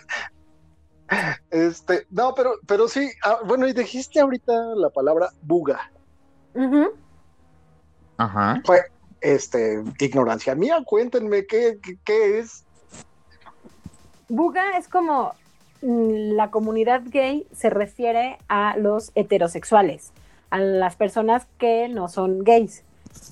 [1.51, 5.92] Este, no, pero, pero sí, ah, bueno, y dijiste ahorita la palabra buga.
[8.17, 8.63] Ajá.
[8.65, 8.81] Fue,
[9.21, 12.65] este, ignorancia mía, cuéntenme qué, qué es.
[14.29, 15.35] Buga es como
[15.83, 20.13] mm, la comunidad gay se refiere a los heterosexuales,
[20.51, 22.85] a las personas que no son gays.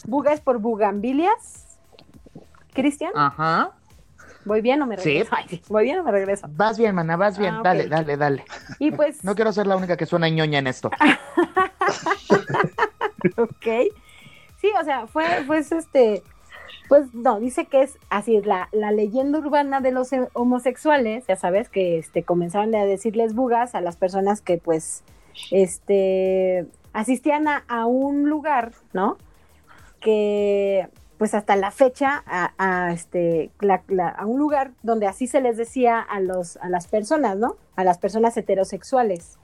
[0.06, 1.66] Buga es por bugambilias.
[2.72, 3.12] Cristian.
[3.14, 3.72] Ajá.
[4.44, 5.36] ¿Voy bien o me regreso?
[5.48, 5.62] Sí.
[5.68, 6.46] ¿Voy bien o me regreso?
[6.50, 7.56] Vas bien, mana, vas bien.
[7.56, 8.44] Ah, dale, dale, dale.
[8.78, 9.22] Y pues.
[9.24, 10.90] No quiero ser la única que suena ñoña en esto.
[13.36, 13.92] ok.
[14.60, 16.22] Sí, o sea, fue, pues, este.
[16.88, 21.68] Pues no, dice que es así, la, la leyenda urbana de los homosexuales, ya sabes,
[21.68, 25.04] que este, comenzaron a decirles bugas a las personas que, pues,
[25.52, 29.18] este, asistían a un lugar, ¿no?
[30.00, 33.50] que pues hasta la fecha a, este
[34.16, 37.84] a un lugar donde así se les decía a los a las personas no a
[37.84, 39.38] las personas heterosexuales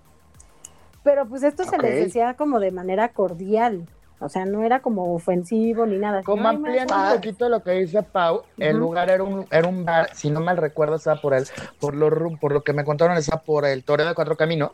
[1.07, 3.87] pero pues esto se les decía como de manera cordial.
[4.19, 6.25] O sea no era como ofensivo ni nada.
[6.25, 10.11] Como ampliando un poquito lo que dice Pau el lugar era un era un bar
[10.14, 11.47] si no mal recuerdo estaba por el
[11.79, 14.73] por lo por lo que me contaron estaba por el Toreo de Cuatro Caminos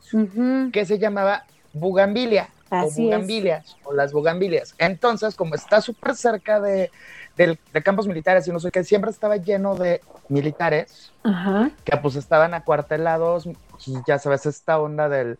[0.73, 4.75] que se llamaba Bugambilia o bugambilias, o las bugambilias.
[4.79, 6.91] Entonces, como está súper cerca de,
[7.85, 11.13] campos militares y no sé qué, siempre estaba lleno de militares
[11.85, 13.55] que pues estaban acuartelados y
[14.07, 15.39] ya sabes, esta onda del,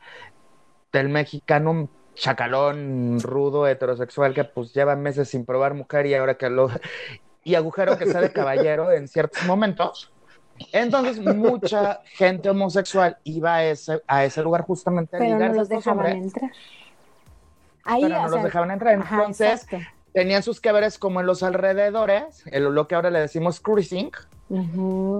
[0.93, 6.51] del mexicano chacalón, rudo, heterosexual que pues lleva meses sin probar mujer y ahora que
[6.51, 6.69] lo...
[7.45, 10.13] y agujero que sale caballero en ciertos momentos.
[10.73, 16.07] Entonces, mucha gente homosexual iba a ese, a ese lugar justamente Pero no los dejaban
[16.13, 16.53] entrar
[17.85, 18.95] pero no los dejaban entrar.
[18.95, 19.67] Entonces,
[20.13, 24.11] tenían sus que como en los alrededores, lo que ahora le decimos cruising.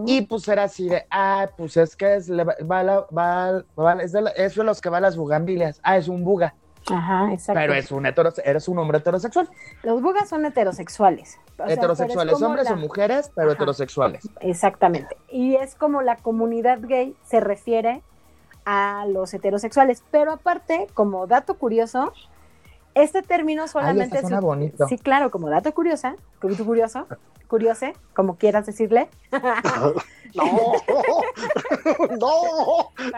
[0.07, 4.91] Y pues era así de, ah, pues es que es, va, es, de, los que
[4.91, 5.81] va a las bugambilias.
[5.83, 6.55] Ah, es un buga.
[6.91, 7.61] Ajá, exacto.
[7.61, 8.07] Pero es un
[8.45, 9.49] eres un hombre heterosexual.
[9.85, 11.39] Los bugas son heterosexuales.
[11.67, 14.29] heterosexuales, hombres o mujeres, pero heterosexuales.
[14.41, 15.17] Exactamente.
[15.31, 18.03] Y es como la comunidad gay se refiere
[18.65, 20.03] a los heterosexuales.
[20.11, 22.13] Pero aparte, como dato curioso,
[22.95, 24.41] este término solamente es.
[24.41, 24.87] bonito.
[24.89, 27.07] Sí, claro, como dato curiosa, curioso,
[27.49, 29.09] curiose, como quieras decirle.
[30.35, 30.73] no,
[32.19, 32.33] no,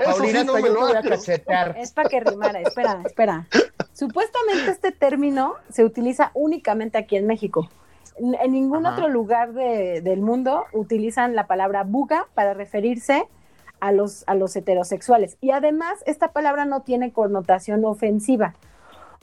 [0.05, 1.77] Paulina, no me lo voy a cachetar.
[1.79, 3.47] Es para que rimara, espera, espera.
[3.93, 7.69] Supuestamente este término se utiliza únicamente aquí en México.
[8.17, 13.29] En ningún otro lugar del mundo utilizan la palabra buga para referirse
[13.81, 15.37] a los, a los heterosexuales.
[15.41, 18.55] Y además, esta palabra no tiene connotación ofensiva.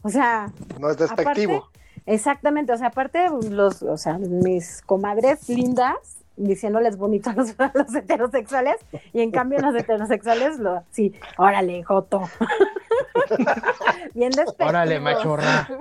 [0.03, 0.51] O sea.
[0.79, 1.69] No es despectivo.
[2.05, 7.55] exactamente, o sea, aparte, los, o sea, mis comadres lindas diciéndoles bonito a los,
[7.95, 8.77] heterosexuales
[9.13, 12.21] y en cambio los heterosexuales lo sí, órale, Joto.
[14.13, 14.69] Bien despectivo.
[14.69, 15.69] Órale, machorra.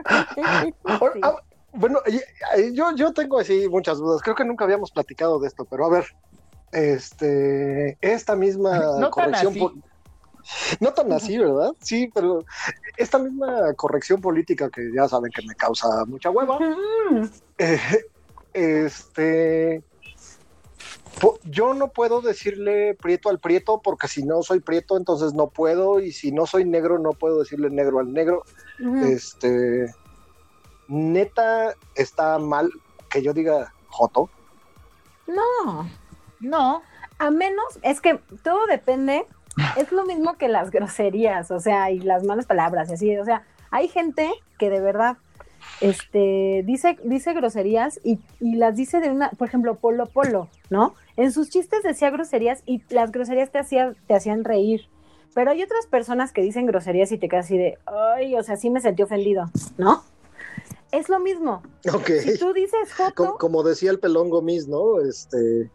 [1.23, 1.37] Ah,
[1.73, 2.01] bueno,
[2.73, 4.23] yo, yo tengo así muchas dudas.
[4.23, 6.05] Creo que nunca habíamos platicado de esto, pero a ver,
[6.73, 9.83] este, esta misma corrección.
[10.81, 11.73] No tan así, ¿verdad?
[11.81, 12.45] Sí, pero
[12.97, 16.59] esta misma corrección política que ya saben que me causa mucha hueva,
[17.59, 17.79] eh,
[18.53, 19.83] este,
[21.45, 26.01] yo no puedo decirle prieto al prieto porque si no soy prieto entonces no puedo
[26.01, 28.45] y si no soy negro no puedo decirle negro al negro.
[29.05, 29.93] Este,
[30.89, 32.71] neta está mal
[33.09, 34.31] que yo diga joto.
[35.27, 35.89] No,
[36.41, 36.83] no.
[37.19, 39.27] A menos, es que todo depende
[39.77, 43.25] es lo mismo que las groserías, o sea, y las malas palabras, y así, o
[43.25, 45.17] sea, hay gente que de verdad
[45.81, 50.95] este, dice, dice groserías y, las dice de una, por ejemplo, Polo Polo, ¿no?
[51.17, 54.89] En sus chistes decía groserías y las groserías te, hacían te hacían reír.
[55.35, 58.57] Pero hay otras personas que dicen groserías y te quedas así de, ay, o sea,
[58.57, 60.03] sí me sentí ofendido, ¿no?
[60.91, 61.63] Es lo mismo.
[61.93, 62.11] Ok.
[62.23, 63.15] Si tú dices Joto.
[63.15, 65.01] Como, como decía el pelón Gomis, ¿no?
[65.01, 65.71] Este,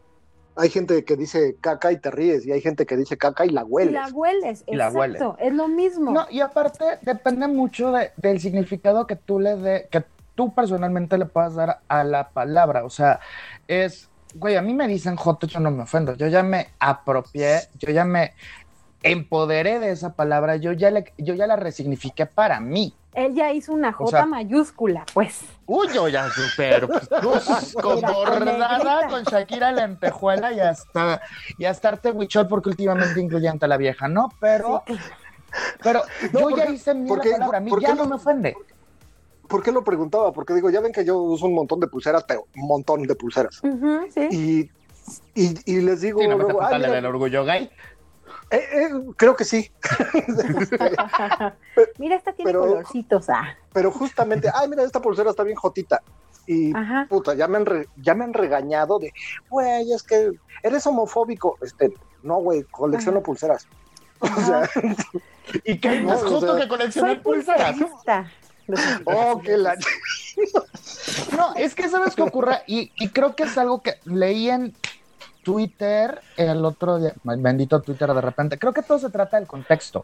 [0.55, 3.49] hay gente que dice caca y te ríes, y hay gente que dice caca y
[3.49, 3.91] la hueles.
[3.91, 6.11] Y la hueles, Y la exacto, es lo mismo.
[6.11, 10.03] No, y aparte depende mucho de- del significado que tú le de, que
[10.35, 12.83] tú personalmente le puedas dar a la palabra.
[12.85, 13.19] O sea,
[13.67, 16.13] es, güey, a mí me dicen joto, yo no me ofendo.
[16.15, 18.33] Yo ya me apropié, yo ya me
[19.05, 22.93] empoderé de esa palabra, yo ya, le, yo ya la resignifiqué para mí.
[23.13, 25.41] Él ya hizo una J O sea- mayúscula, pues.
[25.67, 26.87] Uy, yo ya super,
[27.23, 31.21] pues, con bordada, con Shakira lentejuela y hasta,
[31.57, 34.29] y hasta arte huichol, porque últimamente incluyente a la vieja, ¿no?
[34.41, 34.83] Pero,
[35.81, 36.01] pero
[36.33, 38.55] No, yo ya hice mi porque- palabra, a mí ya no- no me ofende.
[39.47, 40.33] ¿Por qué lo preguntaba?
[40.33, 43.13] Porque digo, ya ven que yo uso un montón de pulseras, pero un montón de
[43.15, 43.61] pulseras.
[44.11, 44.27] Sí.
[44.31, 44.71] Y,
[45.39, 47.69] y, y les digo, Sí, no me luego, está "Ay, mira, del orgullo gay.
[48.51, 49.71] Eh, eh, creo que sí,
[51.97, 53.29] Mira, esta tiene pero- colorcitos.
[53.29, 53.55] Ah.
[53.73, 56.01] pero justamente, ay, mira, esta pulsera está bien jotita.
[56.47, 57.08] Y Ajá.
[57.10, 59.12] puta, ya me han, re- ya me han regañado de,
[59.49, 60.31] güey, es que
[60.62, 61.58] eres homofóbico.
[61.62, 63.25] Este, no, güey, colecciono Ajá.
[63.25, 63.67] pulseras.
[64.19, 64.69] O sea,
[65.63, 67.75] ¿Y qué hay No, más o justo sea, que coleccionar pulseras?
[69.05, 69.75] oh, que la.
[71.36, 74.75] No, es que sabes qué ocurre, y, y creo que es algo que leí en
[75.45, 80.03] Twitter el otro día, bendito Twitter de repente, creo que todo se trata del contexto.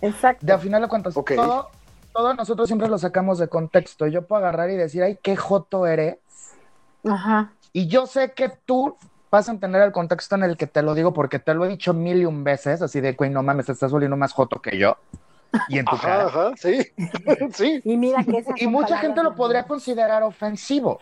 [0.00, 0.44] Exacto.
[0.44, 1.32] De al final de cuentas, Ok.
[1.36, 1.68] todo,
[2.12, 4.06] todo nosotros siempre lo sacamos de contexto.
[4.06, 6.16] Yo puedo agarrar y decir, ay, qué joto eres.
[7.06, 7.52] Ajá.
[7.74, 8.96] Y yo sé que tú
[9.30, 11.68] vas a entender el contexto en el que te lo digo porque te lo he
[11.68, 14.62] dicho mil y un veces, así de, güey, no mames, te estás volviendo más joto
[14.62, 14.96] que yo.
[15.68, 16.24] Y en tu Ajá, cara.
[16.26, 16.86] ajá, sí.
[17.52, 17.80] sí.
[17.84, 20.98] Y mira que esas Y mucha gente lo podría considerar ofensivo.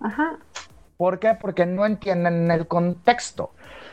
[0.00, 0.38] Ajá.
[1.02, 1.34] ¿Por qué?
[1.34, 3.50] Porque no entienden el contexto.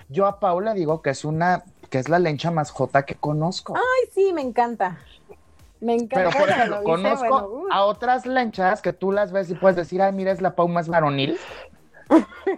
[0.10, 3.76] Yo a Paula digo que es una, que es la lencha más jota que conozco.
[3.76, 5.00] Ay, sí, me encanta.
[5.82, 6.15] Me encanta.
[6.17, 7.67] Pero por ejemplo, conozco bueno, uh.
[7.72, 10.67] a otras lenchas que tú las ves y puedes decir, ay, mira, es la Pau
[10.67, 11.36] más varonil.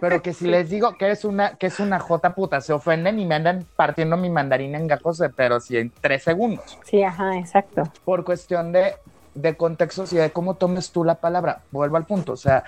[0.02, 3.20] Pero que si les digo que es una, que es una jota puta, se ofenden
[3.20, 6.78] y me andan partiendo mi mandarina en gajos, de- pero sí en tres segundos.
[6.84, 7.84] Sí, ajá, exacto.
[8.04, 8.96] Por cuestión de,
[9.34, 11.62] de contextos y de cómo tomes tú la palabra.
[11.70, 12.34] Vuelvo al punto.
[12.34, 12.64] O sea,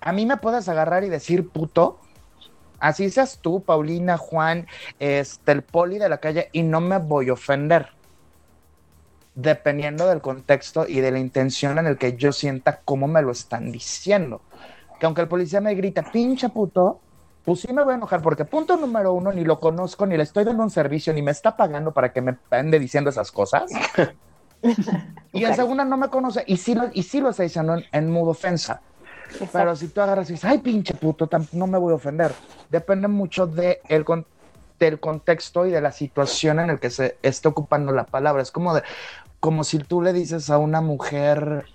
[0.00, 1.98] a mí me puedes agarrar y decir puto.
[2.78, 4.66] Así seas tú, Paulina, Juan,
[4.98, 7.90] este, el poli de la calle, y no me voy a ofender.
[9.34, 13.32] Dependiendo del contexto y de la intención en el que yo sienta cómo me lo
[13.32, 14.40] están diciendo.
[14.98, 17.00] Que aunque el policía me grita, pinche puto,
[17.44, 20.22] pues sí me voy a enojar porque punto número uno, ni lo conozco, ni le
[20.22, 23.70] estoy dando un servicio, ni me está pagando para que me ande diciendo esas cosas.
[25.32, 27.84] y en segunda no me conoce y sí lo, y sí lo está diciendo en,
[27.92, 28.82] en modo ofensa.
[29.52, 32.32] Pero si tú agarras y dices, ay, pinche puto, no me voy a ofender.
[32.68, 34.26] Depende mucho de el con-
[34.78, 38.42] del contexto y de la situación en el que se esté ocupando la palabra.
[38.42, 38.82] Es como de,
[39.38, 41.66] como si tú le dices a una mujer,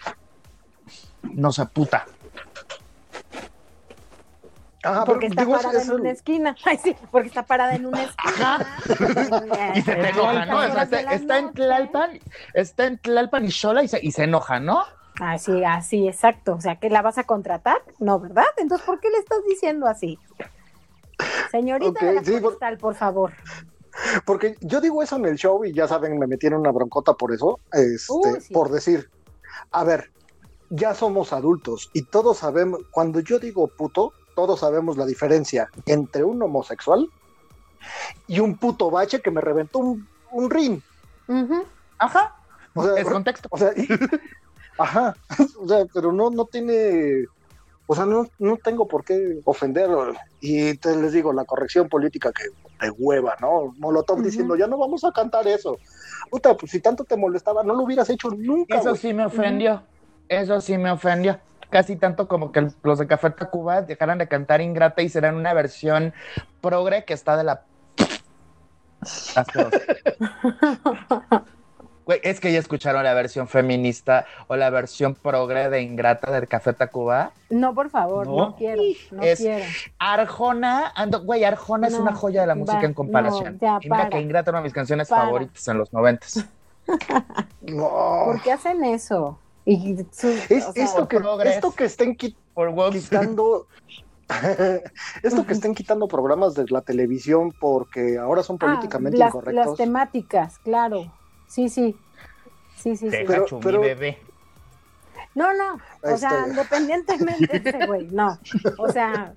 [1.21, 2.05] no sé, puta.
[4.83, 6.55] Ah, Porque está digo, parada en una esquina.
[6.65, 8.79] Ay, sí, porque está parada en una esquina.
[9.73, 10.59] Y se te enoja, ¿no?
[10.59, 11.53] O sea, está, en.
[11.53, 12.19] Tlalpan,
[12.53, 14.83] está en Tlalpan y Xola y se, y se enoja, ¿no?
[15.21, 16.55] Así, así, exacto.
[16.55, 17.81] O sea, ¿que la vas a contratar?
[17.99, 18.45] No, ¿verdad?
[18.57, 20.19] Entonces, ¿por qué le estás diciendo así?
[21.51, 22.33] Señorita Ok, de la sí,
[22.79, 23.33] por- favor.
[24.25, 27.33] Porque yo digo eso en el show y ya saben, me metieron una broncota por
[27.33, 28.53] eso, este, sí.
[28.53, 29.09] por decir,
[29.71, 30.11] a ver,
[30.69, 36.25] ya somos adultos y todos sabemos, cuando yo digo puto, todos sabemos la diferencia entre
[36.25, 37.07] un homosexual
[38.27, 40.83] y un puto bache que me reventó un, un rin.
[41.29, 41.63] Ujú.
[41.97, 42.35] Ajá.
[42.73, 43.47] O sea, Es contexto.
[43.49, 43.87] o sea, y-
[44.77, 45.15] ajá,
[45.59, 47.25] o sea, pero no, no tiene,
[47.87, 49.89] o sea, no, no tengo por qué ofender.
[50.41, 52.45] Y te les digo, la corrección política que
[52.83, 53.73] de hueva, ¿no?
[53.77, 55.77] Molotov diciendo, ya no vamos a cantar eso.
[56.29, 58.79] Puta, pues si tanto te molestaba, no lo hubieras hecho nunca.
[58.79, 59.83] Eso sí me ofendió.
[60.27, 61.39] Eso sí me ofendió.
[61.69, 65.53] Casi tanto como que los de Café Tacuba dejaran de cantar Ingrata y serán una
[65.53, 66.13] versión
[66.61, 67.63] progre que está de la.
[72.05, 76.47] Güey, es que ya escucharon la versión feminista o la versión progre de Ingrata del
[76.47, 77.31] Café Tacuba.
[77.49, 78.55] No, por favor, no, No.
[78.55, 79.65] quiero, no Es- quiero.
[79.97, 83.53] Arjona, ando, güey, Arjona es una joya de la música va, en comparación.
[83.53, 84.09] no, ya, y mira para.
[84.09, 85.23] que Ingrata era una de mis canciones Para.
[85.23, 86.45] favoritas en los noventas.
[87.61, 87.89] No.
[88.25, 89.39] ¿Por qué hacen eso?
[89.65, 92.35] Y su- Es, o sea, esto, que, esto que estén qui-
[92.91, 93.65] quitando.
[95.23, 99.65] esto que estén quitando programas de la televisión porque ahora son ah, políticamente las, incorrectos.
[99.65, 101.11] las temáticas, claro.
[101.47, 101.95] Sí, sí.
[102.85, 103.17] Sí, sí, sí.
[103.17, 104.19] Deja Pero- chumi, pero- bebé.
[105.33, 108.37] No, no, o sea, independientemente de ese güey, no.
[108.77, 109.33] O sea,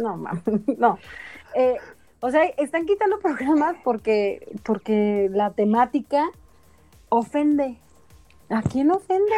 [0.00, 0.40] no, mam,
[0.78, 0.98] no.
[1.56, 1.76] Eh,
[2.20, 6.30] o sea, están quitando programas porque, porque la temática
[7.08, 7.76] ofende.
[8.50, 9.34] ¿A quién ofende?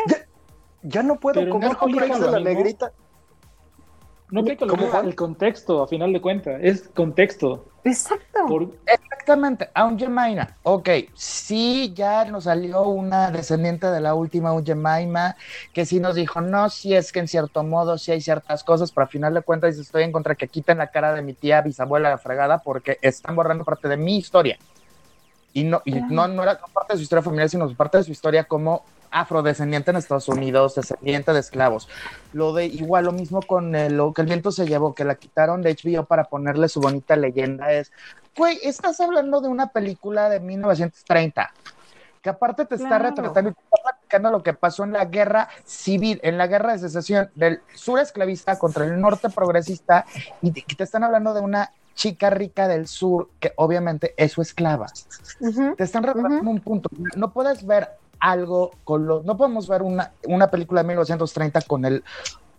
[0.83, 2.93] Ya no puedo Pero comer de la negrita.
[4.31, 7.65] No que lo el contexto, a final de cuentas, es contexto.
[7.85, 8.71] Exacto.
[8.87, 10.57] Exactamente, Aunt Jemima.
[10.63, 15.37] Ok, sí, ya nos salió una descendiente de la última Aunt Jemima
[15.73, 18.91] que sí nos dijo, no, sí es que en cierto modo sí hay ciertas cosas,
[18.93, 21.61] pero a final de cuentas estoy en contra que quiten la cara de mi tía
[21.61, 24.59] bisabuela la fregada porque están borrando parte de mi historia.
[25.53, 28.13] Y no, y no, no era parte de su historia familiar, sino parte de su
[28.13, 31.89] historia como afrodescendiente en Estados Unidos, descendiente de esclavos.
[32.33, 35.63] Lo de igual, lo mismo con lo que el viento se llevó, que la quitaron
[35.63, 37.93] de HBO para ponerle su bonita leyenda, es,
[38.37, 41.53] güey, estás hablando de una película de 1930
[42.23, 45.49] que aparte te está retratando y te está platicando lo que pasó en la guerra
[45.65, 50.05] civil, en la guerra de secesión del sur esclavista contra el norte progresista,
[50.43, 54.87] y te están hablando de una chica rica del sur que obviamente es su esclava.
[55.77, 56.89] Te están retratando un punto.
[57.17, 57.89] No puedes ver
[58.21, 59.25] algo con los...
[59.25, 62.03] No podemos ver una, una película de 1930 con el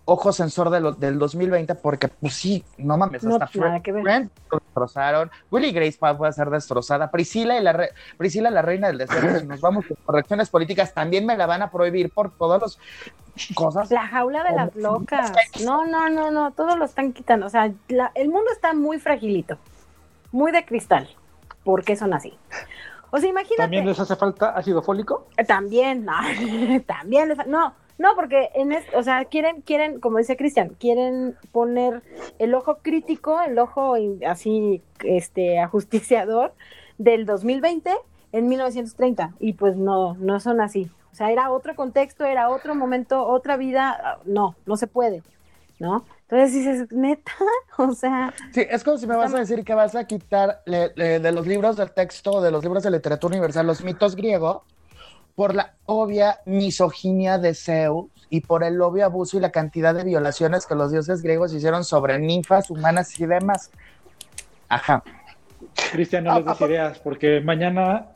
[0.09, 5.71] ojo sensor de del 2020 porque pues sí, no mames, hasta Friends lo destrozaron, Willy
[5.71, 9.85] Grace puede ser destrozada, Priscila y la Priscila la reina del desierto, si nos vamos
[9.85, 12.79] con correcciones políticas también me la van a prohibir por todas las
[13.53, 13.91] cosas.
[13.91, 15.31] La jaula de las locas.
[15.63, 17.71] No, no, no, no, todo lo están quitando, o sea,
[18.15, 19.59] el mundo está muy fragilito,
[20.31, 21.07] muy de cristal,
[21.63, 22.33] porque son así.
[23.11, 23.63] O sea, imagínate.
[23.63, 25.27] ¿También les hace falta ácido fólico?
[25.37, 26.13] Eh, también, no,
[26.85, 32.01] también les, no, no, porque en o sea, quieren, quieren, como dice Cristian, quieren poner
[32.39, 33.95] el ojo crítico, el ojo
[34.25, 36.53] así, este, ajusticiador
[36.97, 37.91] del 2020
[38.31, 40.89] en 1930 y pues no, no son así.
[41.11, 45.21] O sea, era otro contexto, era otro momento, otra vida, no, no se puede,
[45.79, 46.05] ¿no?
[46.31, 47.31] Entonces dices, neta,
[47.77, 48.33] o sea.
[48.53, 51.75] Sí, es como si me vas a decir que vas a quitar de los libros
[51.75, 54.61] del texto, de los libros de literatura universal, los mitos griegos,
[55.33, 60.03] por la obvia misoginia de Zeus y por el obvio abuso y la cantidad de
[60.03, 63.71] violaciones que los dioses griegos hicieron sobre ninfas humanas y demás.
[64.67, 65.01] Ajá.
[65.91, 68.07] Cristian, no les des ideas, porque mañana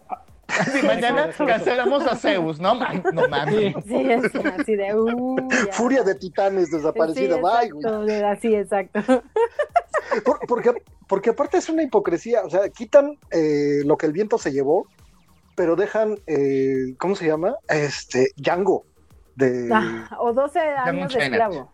[0.83, 2.75] mañana cancelamos a Zeus, ¿no?
[3.13, 3.75] No mames.
[3.87, 4.95] Sí, así de.
[4.95, 5.37] Uh,
[5.71, 7.37] Furia de titanes desaparecida.
[7.37, 8.99] Sí, Así, exacto.
[10.47, 10.73] porque,
[11.07, 12.43] porque aparte es una hipocresía.
[12.43, 14.87] O sea, quitan eh, lo que el viento se llevó,
[15.55, 17.55] pero dejan, eh, ¿cómo se llama?
[17.67, 18.85] Este, Django.
[19.35, 21.71] De, ah, o 12 años de esclavo.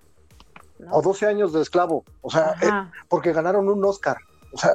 [0.91, 2.05] O 12 años de esclavo.
[2.21, 2.69] O sea, eh,
[3.09, 4.17] porque ganaron un Oscar.
[4.51, 4.71] O sea,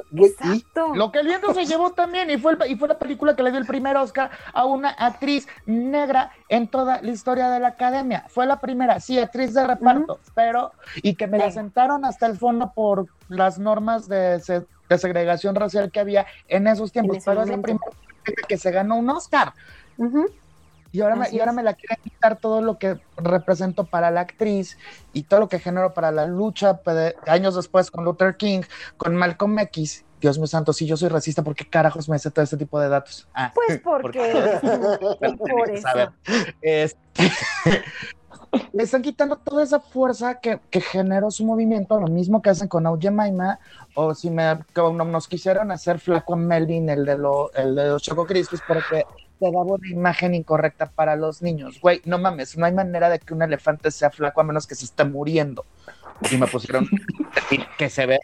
[0.93, 3.51] Lo que el viento se llevó también, y fue, y fue la película que le
[3.51, 8.25] dio el primer Oscar a una actriz negra en toda la historia de la academia.
[8.29, 12.37] Fue la primera, sí, actriz de reparto, pero, y que me la sentaron hasta el
[12.37, 14.41] fondo por las normas de,
[14.97, 17.85] segregación racial que había en esos tiempos, pero es la primera
[18.47, 19.53] que se ganó un Oscar.
[20.95, 24.21] Y ahora, me, y ahora me la quieren quitar todo lo que represento para la
[24.21, 24.77] actriz
[25.11, 26.79] y todo lo que genero para la lucha
[27.27, 28.61] años después con Luther King,
[28.95, 30.05] con Malcolm X.
[30.21, 32.79] Dios mío santo, si yo soy racista, ¿por qué carajos me sé todo este tipo
[32.79, 33.27] de datos?
[33.33, 34.61] Ah, pues porque,
[35.37, 35.87] por eso.
[36.61, 36.97] Este,
[38.73, 42.69] me están quitando toda esa fuerza que, que, generó su movimiento, lo mismo que hacen
[42.69, 43.59] con Maima,
[43.95, 44.59] o si me,
[45.05, 49.05] nos quisieran hacer flaco a Melvin, el de, lo, el de los Choco Crispis, porque
[49.39, 51.79] te daba una imagen incorrecta para los niños.
[51.81, 54.75] Güey, no mames, no hay manera de que un elefante sea flaco a menos que
[54.75, 55.65] se esté muriendo.
[56.31, 56.87] Y me pusieron
[57.77, 58.19] que se ve.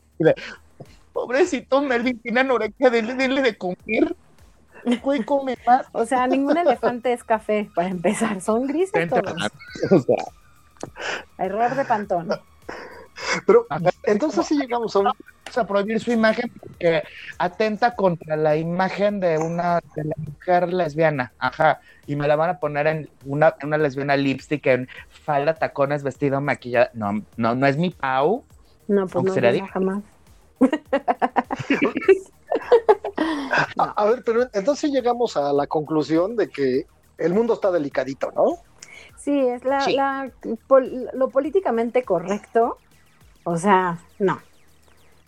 [1.13, 4.15] Pobrecito Melvin tiene anorexia, dile, de comer.
[5.01, 5.87] Güey, come más.
[5.91, 8.41] O sea, ningún elefante es café, para empezar.
[8.41, 9.51] Son grises todos.
[9.91, 10.25] O sea.
[11.37, 12.29] Error de pantón.
[13.45, 13.65] Pero
[14.03, 15.01] entonces sí llegamos a,
[15.55, 17.03] a prohibir su imagen porque
[17.37, 22.49] atenta contra la imagen de una de la mujer lesbiana, ajá, y me la van
[22.51, 26.89] a poner en una, una lesbiana lipstick en falda, tacones, vestido, maquillada.
[26.93, 28.43] No, no, no es mi Pau.
[28.87, 30.03] No, pues no, sería jamás.
[33.77, 36.85] a, ver, pero entonces llegamos a la conclusión de que
[37.17, 38.57] el mundo está delicadito, ¿no?
[39.17, 40.31] Sí, es la, la
[41.13, 42.77] lo políticamente correcto
[43.43, 44.39] o sea, no.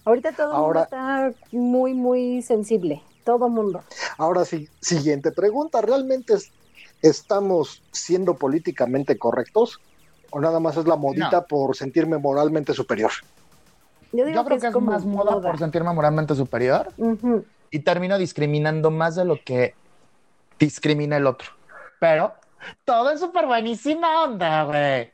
[0.06, 3.02] Ahorita todo el mundo está muy, muy sensible.
[3.24, 3.84] Todo mundo.
[4.18, 5.82] Ahora sí, siguiente pregunta.
[5.82, 6.36] ¿Realmente
[7.02, 9.80] estamos siendo políticamente correctos?
[10.30, 13.12] ¿O nada más es la modita por sentirme moralmente superior?
[14.12, 16.90] Yo, creo que, es, más moda, por sentirme moralmente superior.
[17.72, 19.74] Y termino discriminando más de lo que
[20.60, 21.50] discrimina el otro.
[22.00, 22.34] Pero
[22.86, 25.12] todo es súper buenísima onda, güey.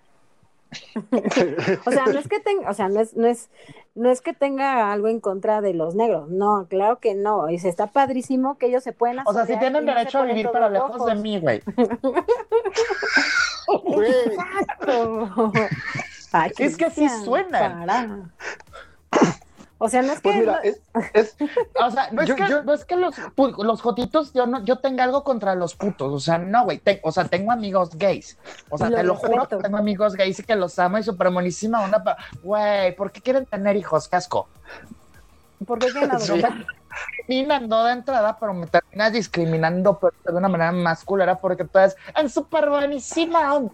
[1.86, 3.50] o sea, no es que tenga, o sea, no es, no es,
[3.96, 7.58] no es que tenga algo en contra de los negros, no, claro que no, y
[7.60, 10.70] se está padrísimo que ellos se pueden O sea, si tienen derecho a vivir pero
[10.70, 11.62] lejos de mí, güey.
[14.06, 15.52] Exacto.
[16.58, 18.32] es que así suenan.
[19.82, 20.42] O sea, no es pues que.
[20.42, 20.82] Mira, es,
[21.82, 23.16] o sea, no es, que, no es que los,
[23.58, 26.14] los jotitos, yo, no, yo tenga algo contra los putos.
[26.14, 26.82] O sea, no, güey.
[27.02, 28.38] o sea, tengo amigos gays.
[28.70, 31.32] O sea, te lo juro que tengo amigos gays y que los amo y súper
[31.32, 32.18] buenísima onda.
[32.44, 34.10] Güey, ¿por qué quieren tener hijos?
[34.10, 34.50] Casco.
[35.66, 36.66] ¿Por qué quieren adoptar?
[37.26, 41.96] Terminando de entrada, pero me terminas discriminando de una manera más culera porque tú eres
[42.18, 43.74] en súper buenísima onda.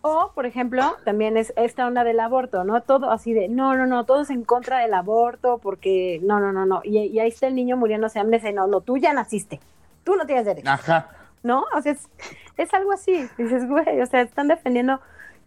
[0.00, 2.82] O, por ejemplo, también es esta onda del aborto, ¿no?
[2.82, 6.66] Todo así de, no, no, no, todos en contra del aborto porque, no, no, no,
[6.66, 6.80] no.
[6.84, 9.60] Y, ahí está el niño muriéndose hambre, no, no, tú ya naciste,
[10.04, 10.70] tú no tienes derecho.
[10.70, 11.10] Ajá.
[11.42, 11.64] ¿No?
[11.76, 12.08] O sea, es,
[12.56, 13.28] es algo así.
[13.36, 15.00] Dices, güey, o sea, están defendiendo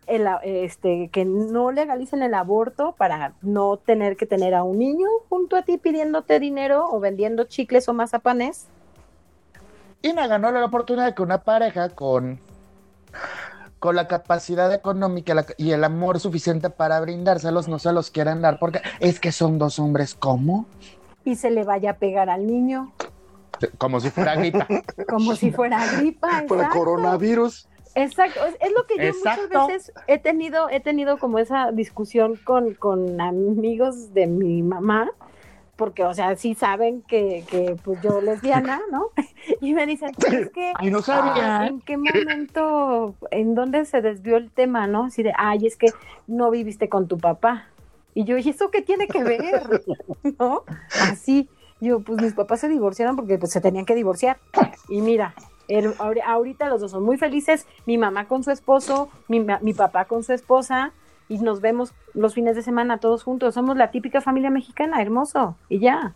[0.07, 5.07] el, este, que no legalicen el aborto para no tener que tener a un niño
[5.29, 8.67] junto a ti pidiéndote dinero o vendiendo chicles o mazapanes.
[10.01, 12.39] Y me ganó la oportunidad de que una pareja con
[13.80, 18.59] con la capacidad económica y el amor suficiente para brindárselos, no se los quieren dar
[18.59, 20.65] porque es que son dos hombres, ¿cómo?
[21.23, 22.93] Y se le vaya a pegar al niño.
[23.78, 24.67] Como si fuera gripa.
[25.09, 26.43] Como si fuera gripa.
[26.47, 27.67] Por el coronavirus.
[27.95, 32.75] Exacto, es lo que yo muchas veces he tenido, he tenido como esa discusión con,
[32.75, 35.09] con amigos de mi mamá,
[35.78, 39.11] porque, o sea, sí saben que, que pues yo lesbiana, ¿no?
[39.61, 41.67] Y me dicen, es que, ay, no sabía.
[41.67, 45.05] ¿en qué momento, en dónde se desvió el tema, no?
[45.05, 45.88] Así de, ay, es que
[46.28, 47.67] no viviste con tu papá.
[48.13, 49.84] Y yo, ¿y eso qué tiene que ver?
[50.39, 50.63] ¿No?
[50.99, 51.47] Así,
[51.80, 54.38] yo, pues mis papás se divorciaron porque pues, se tenían que divorciar.
[54.89, 55.34] Y mira,
[55.67, 55.93] er,
[56.25, 60.23] ahorita los dos son muy felices, mi mamá con su esposo, mi, mi papá con
[60.23, 60.91] su esposa,
[61.30, 63.53] y nos vemos los fines de semana todos juntos.
[63.53, 66.13] Somos la típica familia mexicana, hermoso, y ya.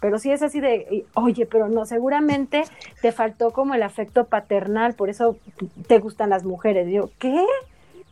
[0.00, 2.64] Pero sí es así de, oye, pero no, seguramente
[3.00, 5.36] te faltó como el afecto paternal, por eso
[5.86, 6.92] te gustan las mujeres.
[6.92, 7.42] Yo, ¿qué?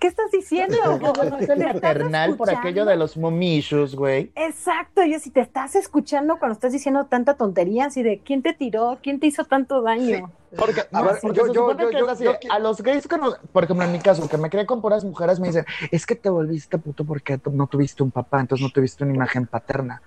[0.02, 0.76] ¿Qué estás diciendo?
[1.80, 4.32] paternal por aquello de los momishus, güey.
[4.34, 8.52] Exacto, yo si te estás escuchando cuando estás diciendo tanta tontería, así de quién te
[8.52, 10.32] tiró, quién te hizo tanto daño.
[10.56, 11.76] Porque, a ver, yo, yo,
[12.18, 13.16] yo, a los gays, que
[13.52, 16.16] por ejemplo, en mi caso, que me crié con puras mujeres, me dicen, es que
[16.16, 20.02] te volviste puto porque no tuviste un papá, entonces no tuviste una imagen paterna.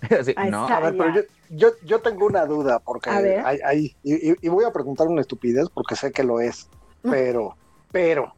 [0.48, 0.68] no.
[0.68, 5.22] A ver, pero yo, yo, tengo una duda, porque hay, y, voy a preguntar una
[5.22, 6.68] estupidez porque sé que lo es,
[7.02, 7.56] pero,
[7.90, 8.32] pero,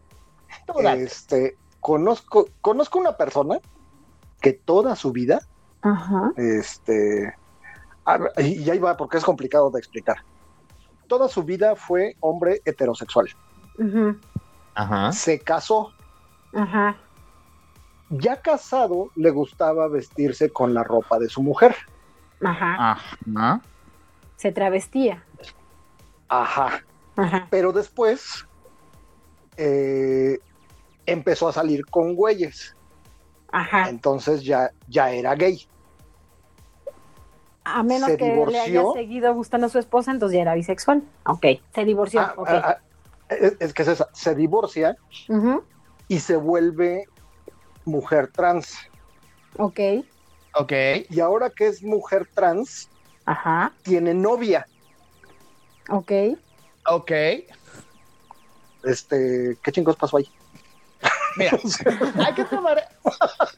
[0.96, 3.58] este, conozco, conozco una persona
[4.40, 5.40] que toda su vida,
[6.36, 7.34] este,
[8.38, 10.16] y ahí va porque es complicado de explicar
[11.06, 13.28] toda su vida fue hombre heterosexual.
[14.74, 15.12] Ajá.
[15.12, 15.92] Se casó.
[16.52, 16.96] Ajá.
[18.10, 21.74] Ya casado, le gustaba vestirse con la ropa de su mujer.
[22.42, 22.98] Ajá.
[23.26, 23.60] Ajá.
[24.36, 25.24] Se travestía.
[26.28, 26.82] Ajá.
[27.16, 27.46] Ajá.
[27.50, 28.46] Pero después
[29.56, 30.38] eh,
[31.06, 32.74] empezó a salir con güeyes.
[33.52, 33.88] Ajá.
[33.88, 35.66] Entonces ya, ya era gay.
[37.64, 41.02] A menos que le haya seguido gustando a su esposa, entonces ya era bisexual.
[41.26, 42.20] Ok, se divorció.
[42.20, 42.78] Ah, ah, ah,
[43.58, 44.96] es, que es se divorcia
[46.08, 47.06] y se vuelve
[47.86, 48.76] mujer trans.
[49.56, 49.80] Ok.
[50.54, 50.72] Ok.
[51.08, 52.90] Y ahora que es mujer trans,
[53.24, 53.72] Ajá.
[53.82, 54.66] tiene novia.
[55.88, 56.12] Ok.
[56.86, 57.12] Ok.
[58.84, 60.28] Este, ¿qué chingos pasó ahí?
[61.36, 61.52] Mira,
[62.26, 62.88] hay que tomar.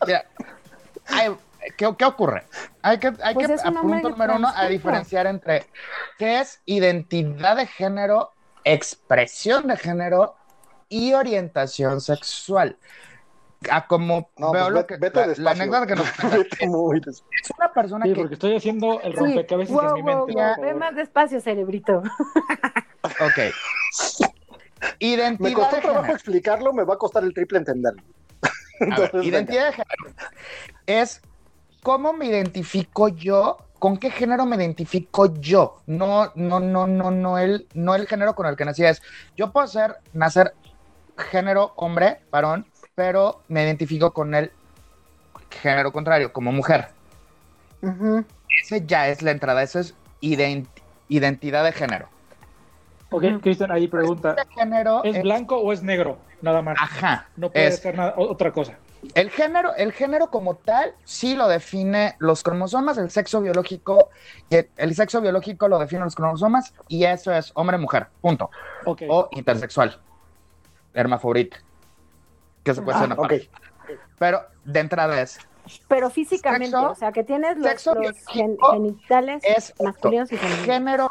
[0.06, 0.24] Mira,
[1.08, 1.36] hay,
[1.76, 2.44] ¿qué, ocurre?
[2.82, 5.66] Hay que, hay pues que punto número uno, a diferenciar entre
[6.18, 8.32] qué es identidad de género,
[8.64, 10.36] expresión de género
[10.88, 12.76] y orientación sexual.
[13.70, 14.98] A como veo pues lo que
[15.38, 16.06] la, anécdota que nos
[17.08, 17.22] es
[17.58, 20.34] una persona sí, que porque estoy haciendo el rompecabezas en mi mente.
[20.60, 22.02] Ve más despacio, cerebrito.
[23.02, 24.26] ok.
[24.98, 28.02] Identidad me costó trabajo explicarlo, me va a costar el triple entenderlo.
[29.22, 30.16] identidad de género
[30.86, 31.22] es
[31.82, 33.58] ¿cómo me identifico yo?
[33.78, 35.76] ¿Con qué género me identifico yo?
[35.86, 39.00] No, no, no, no, no el, no el género con el que nací es.
[39.36, 40.54] Yo puedo ser, nacer
[41.16, 42.66] género hombre, varón,
[42.96, 44.50] pero me identifico con el
[45.50, 46.88] género contrario, como mujer.
[48.62, 52.08] Ese ya es la entrada, eso es identidad de género.
[53.10, 54.34] Ok, Cristian, ahí pregunta.
[54.54, 56.18] género ¿Es, blanco o es negro?
[56.42, 56.76] Nada más.
[56.80, 57.28] Ajá.
[57.36, 58.78] No puede ser nada, otra cosa.
[59.14, 64.10] El género, el género como tal sí lo define los cromosomas, el sexo biológico,
[64.50, 68.50] el, sexo biológico lo define los cromosomas y eso es hombre-mujer, punto.
[68.84, 70.00] O intersexual,
[70.94, 71.58] hermafrodita,
[72.64, 73.48] que se puede ser okay.
[74.18, 75.38] Pero de entrada es.
[75.88, 77.84] Pero físicamente, o sea, que tienes los,
[78.28, 79.42] genitales
[79.80, 80.66] masculinos y femeninos.
[80.66, 81.10] Género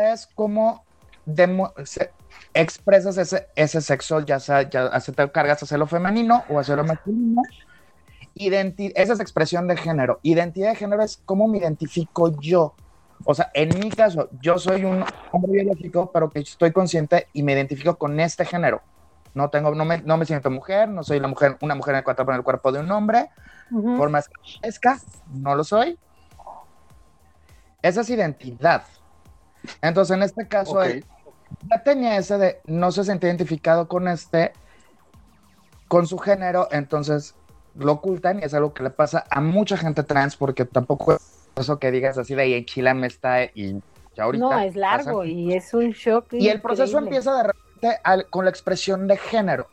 [0.00, 0.85] es como
[2.54, 6.84] expresas ese, ese sexo, ya sea, ya te cargas hacia lo femenino o hacia lo
[6.84, 7.42] masculino.
[8.34, 10.20] esa es expresión de género.
[10.22, 12.74] Identidad de género es cómo me identifico yo.
[13.24, 17.42] O sea, en mi caso, yo soy un hombre biológico, pero que estoy consciente y
[17.42, 18.82] me identifico con este género.
[19.34, 21.98] No, tengo, no, me, no me siento mujer, no soy la mujer, una mujer en
[21.98, 23.28] el, cuerpo, en el cuerpo de un hombre,
[23.70, 24.34] por más que
[25.30, 25.98] no lo soy.
[27.82, 28.84] Esa es identidad.
[29.82, 30.80] Entonces, en este caso,
[31.70, 34.52] ya tenía ese de no se sentía identificado con este,
[35.88, 37.34] con su género, entonces
[37.74, 41.48] lo ocultan y es algo que le pasa a mucha gente trans porque tampoco es
[41.56, 43.80] eso que digas así de y en Chile me está y
[44.14, 44.44] ya ahorita.
[44.44, 46.32] No, es largo y es un shock.
[46.32, 49.68] Y el proceso empieza de repente con la expresión de género,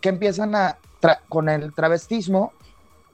[0.00, 0.78] que empiezan a,
[1.28, 2.52] con el travestismo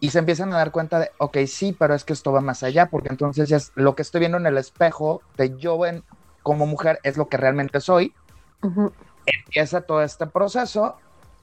[0.01, 2.63] y se empiezan a dar cuenta de, ok, sí, pero es que esto va más
[2.63, 6.05] allá, porque entonces ya es lo que estoy viendo en el espejo de yo en,
[6.45, 8.15] como mujer es lo que realmente soy.
[9.27, 10.97] Empieza todo este proceso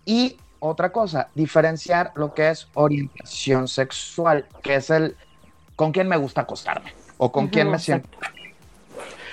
[0.05, 5.17] y otra cosa, diferenciar lo que es orientación sexual, que es el
[5.75, 8.09] con quién me gusta acostarme o con quién me siento.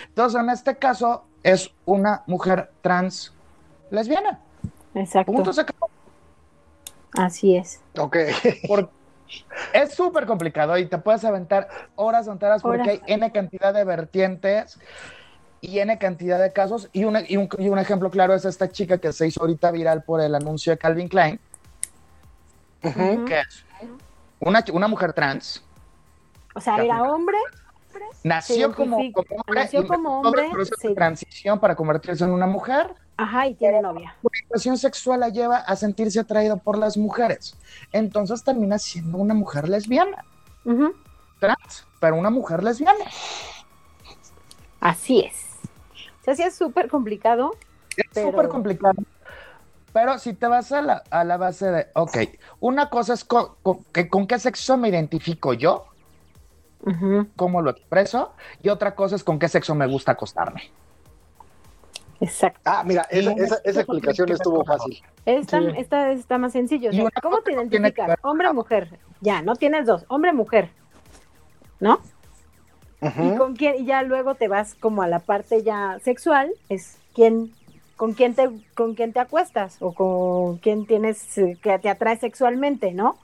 [0.08, 3.34] Entonces, en este caso, es una mujer trans
[3.90, 4.40] lesbiana.
[4.94, 5.32] Exacto.
[7.16, 7.82] Así es.
[7.98, 8.16] Ok.
[9.74, 14.78] es súper complicado y te puedes aventar horas enteras porque hay N cantidad de vertientes
[15.60, 16.88] y N cantidad de casos.
[16.92, 20.34] Y, y, un, ejemplo claro es esta chica que se hizo ahorita viral por el
[20.34, 21.40] anuncio de Calvin Klein,
[22.80, 23.64] que es
[24.40, 25.62] una, una mujer trans
[26.58, 27.36] o sea, era hombre.
[28.24, 29.12] Nació como, hombre.
[29.54, 30.50] Nació como hombre.
[30.80, 30.92] Se...
[30.92, 32.96] transición para convertirse en una mujer.
[33.16, 34.16] Ajá, y tiene novia.
[34.22, 37.56] La orientación sexual la lleva a sentirse atraído por las mujeres.
[37.92, 40.24] Entonces termina siendo una mujer lesbiana.
[41.38, 43.04] Trans, pero una mujer lesbiana.
[44.80, 45.47] Así es.
[46.34, 47.52] Sea, sí es súper complicado.
[47.96, 49.02] Es súper complicado.
[49.92, 52.18] Pero si te vas a la, a la base de, ok,
[52.60, 55.86] una cosa es con, con qué sexo me identifico yo
[57.36, 60.70] cómo lo expreso, y otra cosa es con qué sexo me gusta acostarme.
[62.20, 62.60] Exacto.
[62.64, 65.00] Ah, mira, esa, esa, explicación estuvo fácil.
[65.24, 66.90] Esta, está más sencillo.
[67.22, 68.18] ¿Cómo te identificas?
[68.22, 68.98] Hombre o mujer.
[69.20, 70.04] Ya, no tienes dos.
[70.08, 70.70] Hombre o mujer.
[71.78, 72.00] ¿No?
[73.00, 76.98] Y con quién, y ya luego te vas como a la parte ya sexual, es
[77.14, 77.52] quién,
[77.96, 82.16] con quién te, con quién te acuestas, o con quién tienes eh, que te atrae
[82.16, 83.16] sexualmente, ¿no?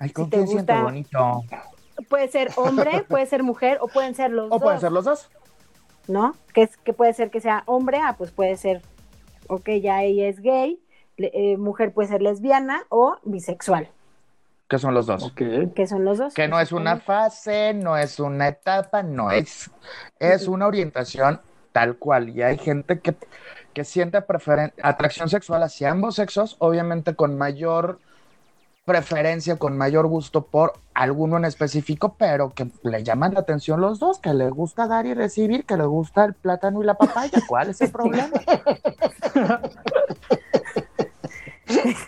[0.00, 1.44] Ay, con quién siento bonito.
[2.08, 4.60] Puede ser hombre, puede ser mujer, o pueden ser los dos.
[4.60, 5.30] O pueden ser los dos.
[6.08, 6.34] ¿No?
[6.52, 8.82] Que, es, que puede ser que sea hombre, ah, pues puede ser,
[9.46, 10.78] ok, ya ella es gay,
[11.16, 13.88] eh, mujer puede ser lesbiana o bisexual.
[14.74, 15.32] ¿Qué son los dos?
[15.36, 16.34] ¿Qué son los dos?
[16.34, 19.70] Que no es una fase, no es una etapa, no es,
[20.18, 22.30] es una orientación tal cual.
[22.30, 23.14] Y hay gente que,
[23.72, 24.18] que siente
[24.82, 28.00] atracción sexual hacia ambos sexos, obviamente con mayor
[28.84, 34.00] preferencia, con mayor gusto por alguno en específico, pero que le llaman la atención los
[34.00, 37.40] dos, que le gusta dar y recibir, que le gusta el plátano y la papaya.
[37.46, 38.32] ¿Cuál es el problema?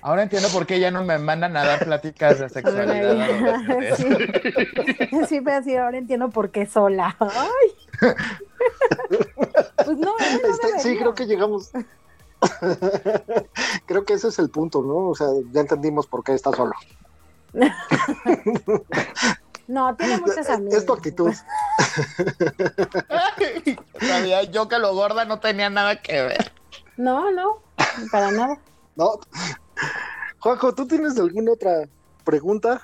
[0.03, 3.97] Ahora entiendo por qué ya no me mandan a dar pláticas de sexualidad.
[3.97, 4.05] Sí.
[5.29, 7.17] sí, pero sí, ahora entiendo por qué sola.
[7.21, 8.13] Ay.
[9.85, 11.71] Pues no, este, sí, creo que llegamos.
[13.87, 15.11] Creo que ese es el punto, ¿no?
[15.11, 16.73] O sea, ya entendimos por qué está solo.
[19.69, 20.79] No, tiene muchas amigas.
[20.79, 21.33] Es tu actitud.
[24.01, 26.53] Sabía yo que lo gorda no tenía nada que ver.
[26.97, 27.59] No, no,
[28.11, 28.59] para nada.
[28.97, 29.21] No.
[30.39, 31.89] Juanjo, ¿tú tienes alguna otra
[32.25, 32.83] pregunta?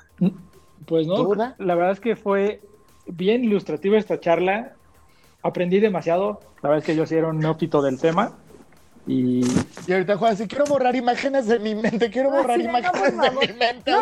[0.86, 2.60] Pues no, la verdad es que fue
[3.06, 4.74] bien ilustrativa esta charla.
[5.42, 6.40] Aprendí demasiado.
[6.62, 8.36] La verdad es que yo sí era un neófito del tema.
[9.06, 9.42] Y,
[9.90, 13.90] ahorita Juan, si quiero borrar imágenes de mi mente, quiero borrar imágenes de mi mente.
[13.90, 14.00] No,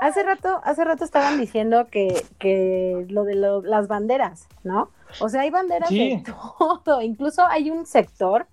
[0.00, 4.90] hace rato, hace rato estaban diciendo que, que lo de las banderas, ¿no?
[5.20, 6.22] O sea, hay banderas de
[6.84, 7.02] todo.
[7.02, 8.46] Incluso hay un sector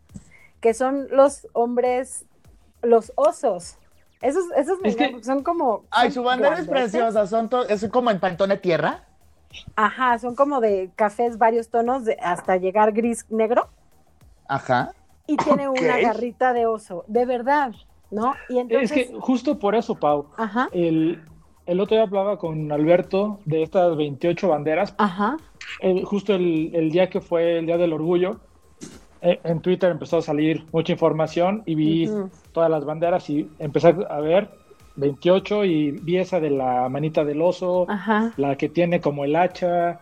[0.59, 2.25] que son los hombres,
[2.81, 3.77] los osos.
[4.21, 4.77] Esos, esos
[5.23, 5.85] son como.
[5.89, 9.05] Ay, su bandera es preciosa, son es como en pantone tierra.
[9.75, 13.69] Ajá, son como de cafés varios tonos hasta llegar gris negro.
[14.47, 14.93] Ajá
[15.31, 17.73] y tiene una garrita de oso, de verdad,
[18.09, 18.33] ¿no?
[18.49, 18.91] Y entonces...
[18.91, 20.69] Es que justo por eso, Pau, Ajá.
[20.73, 21.23] El,
[21.65, 24.93] el otro día hablaba con Alberto de estas 28 banderas.
[24.97, 25.37] Ajá.
[26.03, 28.41] justo el, el, día que fue el Día del Orgullo,
[29.21, 32.09] en Twitter empezó a salir mucha información y vi
[32.51, 34.49] todas las banderas y empecé a ver
[34.95, 37.87] 28 y vi esa de la manita del oso,
[38.37, 39.99] la que tiene como el hacha,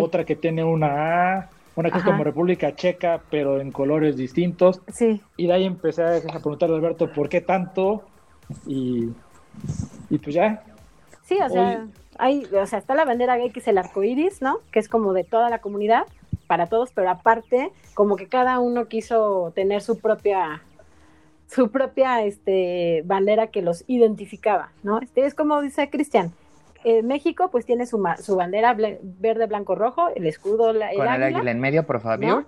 [0.00, 4.80] otra que tiene una A, una que es como República Checa, pero en colores distintos.
[4.88, 5.20] Sí.
[5.36, 8.04] Y de ahí empecé a preguntarle a Alberto por qué tanto
[8.66, 9.08] y,
[10.10, 10.64] y pues ya.
[11.24, 11.86] Sí, o sea,
[12.18, 14.58] hay, o sea, está la bandera gay que es el arco iris, ¿no?
[14.70, 16.04] Que es como de toda la comunidad,
[16.52, 20.60] para todos, pero aparte, como que cada uno quiso tener su propia
[21.46, 25.00] su propia este, bandera que los identificaba, ¿no?
[25.00, 26.30] Este, es como dice Cristian,
[26.84, 31.22] eh, México pues tiene su, su bandera verde, blanco, rojo, el escudo, el Con el
[31.22, 32.44] águila en medio, por favor.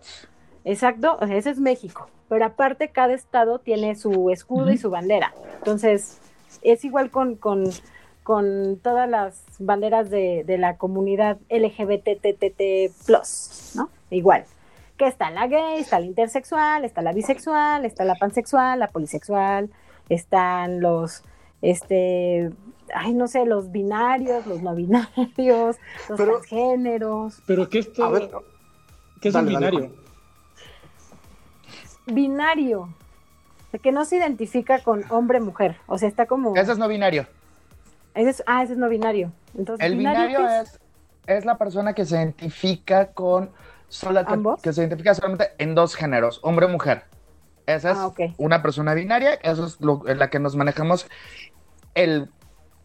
[0.67, 4.91] Exacto, o sea, ese es México, pero aparte cada estado tiene su escudo y su
[4.91, 6.21] bandera, entonces
[6.61, 7.71] es igual con, con,
[8.25, 12.91] con todas las banderas de, de la comunidad LGBTTT+,
[13.77, 13.89] ¿no?
[14.11, 14.45] Igual
[14.97, 19.71] que está la gay, está la intersexual, está la bisexual, está la pansexual, la polisexual,
[20.09, 21.25] están los,
[21.63, 22.51] este,
[22.95, 25.77] ay, no sé, los binarios, los no binarios,
[26.09, 27.43] los transgéneros.
[27.47, 28.45] Pero ¿qué, esto,
[29.21, 29.91] ¿qué es un binario?
[32.07, 32.89] Binario,
[33.83, 36.55] que no se identifica con hombre-mujer, o sea, está como...
[36.55, 37.27] Ese es no binario.
[38.15, 39.33] Ese es, ah, ese es no binario.
[39.57, 40.79] Entonces, el binario, es,
[41.27, 43.51] es la persona que se identifica con
[44.63, 47.05] que, se identifica solamente en dos géneros, hombre o mujer.
[47.67, 51.07] Esa es ah, una persona binaria, eso es en la que nos manejamos
[51.95, 52.29] el,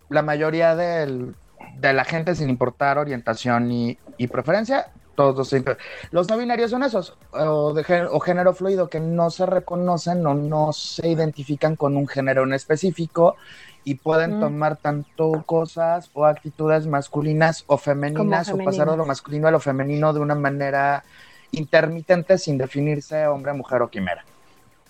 [0.09, 1.33] la mayoría de
[1.81, 3.97] la gente sin importar orientación y,
[4.31, 4.91] preferencia.
[5.15, 5.63] Todos los,
[6.11, 10.25] los, no binarios son esos, o, de género, o género fluido, que no se reconocen
[10.25, 13.35] o no se identifican con un género en específico
[13.83, 14.39] y pueden mm.
[14.41, 19.59] tomar tanto cosas o actitudes masculinas o femeninas o pasar de lo masculino a lo
[19.59, 21.03] femenino de una manera
[21.51, 24.23] intermitente sin definirse hombre, mujer o quimera.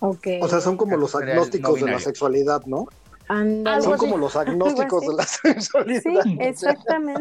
[0.00, 0.40] Okay.
[0.42, 2.86] O sea, son como los agnósticos de la sexualidad, ¿no?
[3.28, 6.02] Son como los agnósticos de la sexualidad.
[6.24, 7.20] Sí, exactamente.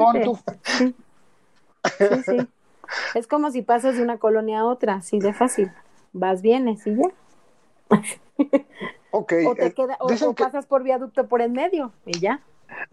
[0.64, 0.96] Sí.
[2.26, 2.38] sí,
[3.14, 5.72] Es como si pasas de una colonia a otra, así de fácil.
[6.14, 7.12] Vas, vienes y ya.
[9.12, 9.34] Ok.
[9.48, 12.42] O, te eh, queda, o, pasas por viaducto por en medio y ya.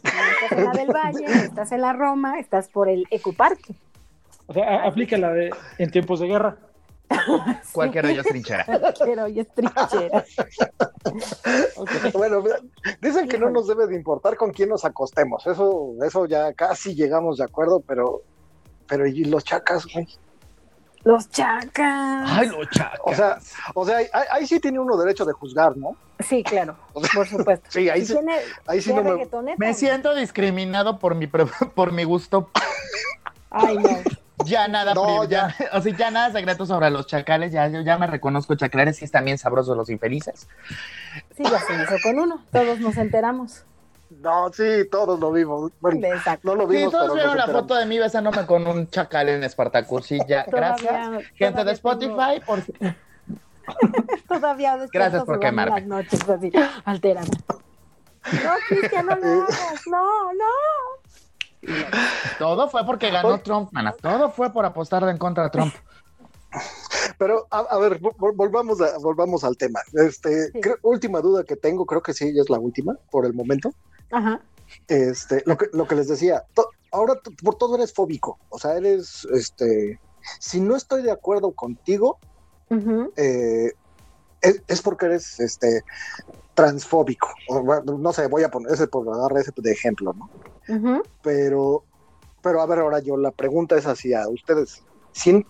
[0.03, 3.75] Estás en la del Valle, estás en la Roma, estás por el Ecoparque.
[4.47, 6.57] O sea, aplica la de en tiempos de guerra.
[7.73, 8.65] Cualquier hoyo es trinchera.
[8.81, 10.25] Cualquier hoyo es trinchera.
[12.15, 12.43] Bueno,
[13.01, 15.47] dicen que no nos debe de importar con quién nos acostemos.
[15.47, 18.23] Eso, eso ya casi llegamos de acuerdo, pero,
[18.89, 20.07] pero ¿y los chacas, güey?
[21.07, 22.29] Los chacas.
[22.33, 22.99] Ay, los chacas.
[23.05, 23.39] O sea,
[23.75, 23.99] o sea
[24.33, 25.97] ahí, sí tiene uno derecho de juzgar, ¿no?
[26.19, 27.65] Sí, claro, por supuesto.
[27.71, 28.17] sí, ahí, sí,
[28.67, 29.57] ahí sí no me...
[29.57, 31.29] Me siento discriminado por mi,
[31.77, 32.51] por mi gusto.
[33.51, 33.89] Ay, no.
[34.45, 34.95] Ya nada,
[35.29, 35.55] ya.
[35.75, 39.05] o sea, ya nada secreto sobre los chacales, ya, yo ya me reconozco chaclares y
[39.05, 40.49] es también sabroso los infelices.
[41.37, 43.65] Sí, ya se hizo con uno, todos nos enteramos.
[44.11, 45.73] No, sí, todos lo vimos.
[45.81, 46.01] Bueno,
[46.43, 46.93] no lo vimos.
[46.93, 50.07] Sí, todos vieron la foto de mí besándome con un chacal en Spartacus.
[50.07, 50.45] Sí, ya.
[50.49, 51.25] Gracias.
[51.35, 52.61] Gente de Spotify, por
[54.29, 55.81] Todavía Gracias por quemarme.
[55.81, 56.53] Las noches así,
[56.85, 57.37] alterando.
[58.33, 59.83] No, Cristian, no lo hagas.
[59.87, 60.45] No, no.
[62.39, 63.93] Todo fue porque ganó Trump, mana.
[63.93, 65.75] Todo fue por apostar en contra de Trump.
[67.19, 69.81] Pero, a, ver, volvamos, volvamos al tema.
[69.95, 70.51] Este,
[70.83, 73.73] última duda que tengo, creo que sí, es la última por el momento.
[74.11, 74.41] Ajá.
[74.89, 76.45] Este, lo que, lo que les decía,
[76.91, 80.01] ahora por todo eres fóbico, o sea, eres, este,
[80.39, 82.19] si no estoy de acuerdo contigo,
[83.17, 83.73] eh,
[84.41, 85.85] es, porque eres, este,
[86.55, 87.29] transfóbico.
[87.85, 91.03] no sé, voy a poner ese por agarrar ese de ejemplo, ¿no?
[91.23, 91.85] Pero,
[92.43, 94.83] pero a ver, ahora yo la pregunta es hacia ustedes.
[95.13, 95.45] ¿Sí,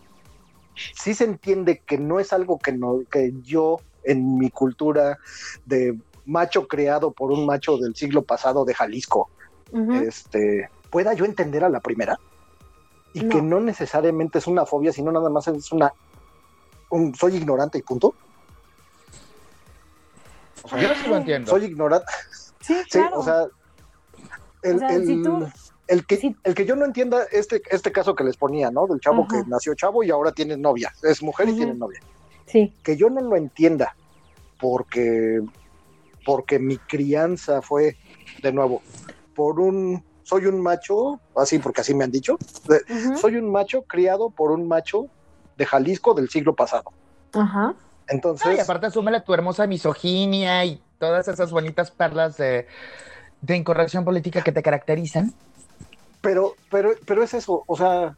[0.94, 5.18] sí se entiende que no es algo que, no, que yo en mi cultura
[5.64, 9.30] de macho creado por un macho del siglo pasado de Jalisco,
[10.04, 12.18] este, pueda yo entender a la primera
[13.12, 15.92] y que no necesariamente es una fobia, sino nada más es una,
[16.90, 18.14] un, soy ignorante y punto.
[20.70, 21.50] yo sí lo entiendo.
[21.50, 22.06] Soy ignorante.
[22.60, 23.20] Sí, claro.
[23.20, 23.46] o sea,
[24.62, 24.82] el,
[25.86, 28.88] el, que, el que yo no entienda este, este caso que les ponía, ¿no?
[28.88, 32.00] Del chavo que nació chavo y ahora tiene novia, es mujer y tiene novia.
[32.46, 32.74] Sí.
[32.82, 33.94] Que yo no lo entienda
[34.60, 35.40] porque
[36.26, 37.96] porque mi crianza fue,
[38.42, 38.82] de nuevo,
[39.34, 42.36] por un, soy un macho, así porque así me han dicho,
[43.18, 45.06] soy un macho criado por un macho
[45.56, 46.92] de Jalisco del siglo pasado.
[47.32, 47.74] Ajá.
[48.08, 48.56] Entonces.
[48.56, 52.66] y aparte, súmele tu hermosa misoginia y todas esas bonitas perlas de,
[53.40, 55.32] de incorrección política que te caracterizan.
[56.20, 58.16] Pero, pero, pero es eso, o sea,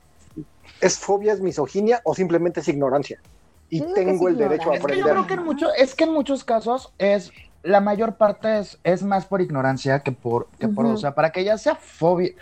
[0.81, 3.21] ¿es fobia, es misoginia o simplemente es ignorancia?
[3.69, 5.05] Y tengo el derecho a aprender.
[5.05, 7.31] yo creo que en mucho, es que en muchos casos es
[7.69, 11.31] la mayor parte es, es más por ignorancia que por, que por, o sea, para
[11.31, 12.33] que ya sea fobia.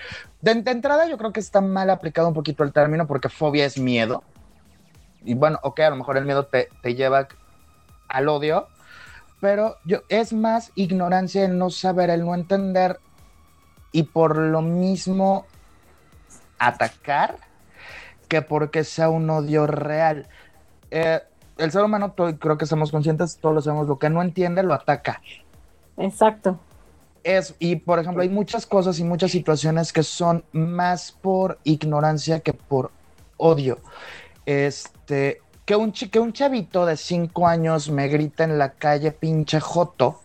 [0.41, 3.79] De, entrada yo creo que está mal aplicado un poquito el término porque fobia es
[3.79, 4.23] miedo.
[5.25, 7.27] y bueno, ok, a lo mejor el miedo te, te lleva
[8.09, 8.69] al odio,
[9.41, 13.01] pero yo, es más ignorancia el no saber, el no entender
[13.91, 15.47] y por lo mismo
[16.59, 17.39] atacar
[18.29, 20.29] que porque sea un odio real.
[20.91, 21.21] Eh,
[21.59, 24.75] el ser humano, creo que somos conscientes, todos lo sabemos, lo que no entiende lo
[24.75, 25.21] ataca.
[25.97, 26.59] Exacto.
[27.25, 32.41] Es, y por ejemplo, hay muchas cosas y muchas situaciones que son más por ignorancia
[32.41, 32.93] que por
[33.37, 33.79] odio.
[34.45, 39.59] Este, que un, que un chavito de cinco años me grita en la calle pinche
[39.59, 40.21] joto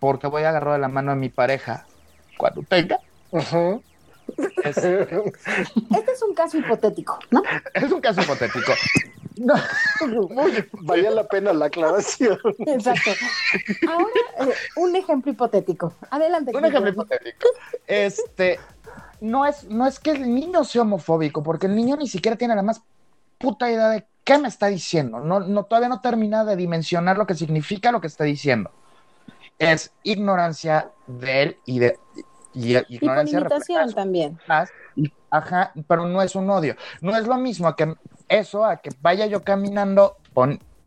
[0.00, 1.86] porque voy a agarrar de la mano a mi pareja
[2.36, 2.98] cuando tenga.
[4.64, 7.42] Este es un caso hipotético, ¿no?
[7.72, 8.72] Es un caso hipotético.
[9.36, 9.54] No.
[10.82, 12.38] Vaya la pena la aclaración.
[12.58, 13.10] Exacto.
[13.88, 15.92] Ahora, eh, un ejemplo hipotético.
[16.10, 16.52] Adelante.
[16.56, 17.48] Un ejemplo hipotético.
[17.86, 18.58] Este,
[19.20, 22.54] no es, no es que el niño sea homofóbico, porque el niño ni siquiera tiene
[22.54, 22.82] la más
[23.38, 25.20] puta idea de qué me está diciendo.
[25.20, 28.70] No, no, todavía no termina de dimensionar lo que significa lo que está diciendo.
[29.58, 31.98] Es ignorancia de él y de
[32.54, 34.38] y, ignorancia limitación también.
[35.30, 36.74] ajá, pero no es un odio.
[37.02, 37.94] No es lo mismo que
[38.28, 40.16] eso, a que vaya yo caminando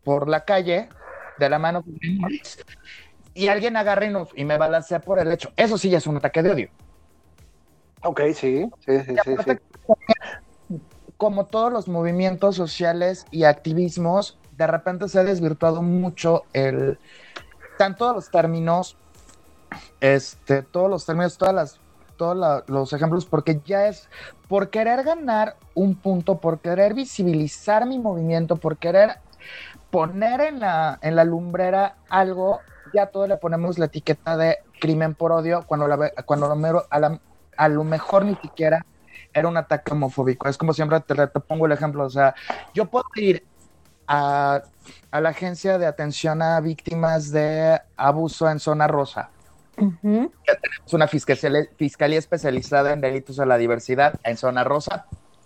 [0.03, 0.89] por la calle
[1.37, 1.83] de la mano
[3.33, 5.51] y alguien agarre y, nos, y me balancea por el hecho.
[5.55, 6.69] Eso sí ya es un ataque de odio.
[8.03, 9.51] Ok, sí, sí, sí, sí,
[11.17, 16.99] Como todos los movimientos sociales y activismos, de repente se ha desvirtuado mucho el
[17.77, 18.97] tanto los términos
[20.01, 21.79] este, todos los términos, todas las,
[22.19, 24.09] todos los ejemplos, porque ya es
[24.49, 29.19] por querer ganar un punto, por querer visibilizar mi movimiento, por querer
[29.89, 32.59] poner en la, en la lumbrera algo,
[32.93, 37.19] ya todo le ponemos la etiqueta de crimen por odio, cuando, la, cuando lo, a,
[37.57, 38.85] a lo mejor ni siquiera
[39.33, 40.49] era un ataque homofóbico.
[40.49, 42.35] Es como siempre te, te pongo el ejemplo, o sea,
[42.73, 43.45] yo puedo ir
[44.07, 44.61] a,
[45.09, 49.29] a, la agencia de atención a víctimas de abuso en zona rosa
[49.79, 55.05] tenemos una fiscalía, especializada en delitos a la diversidad en zona rosa.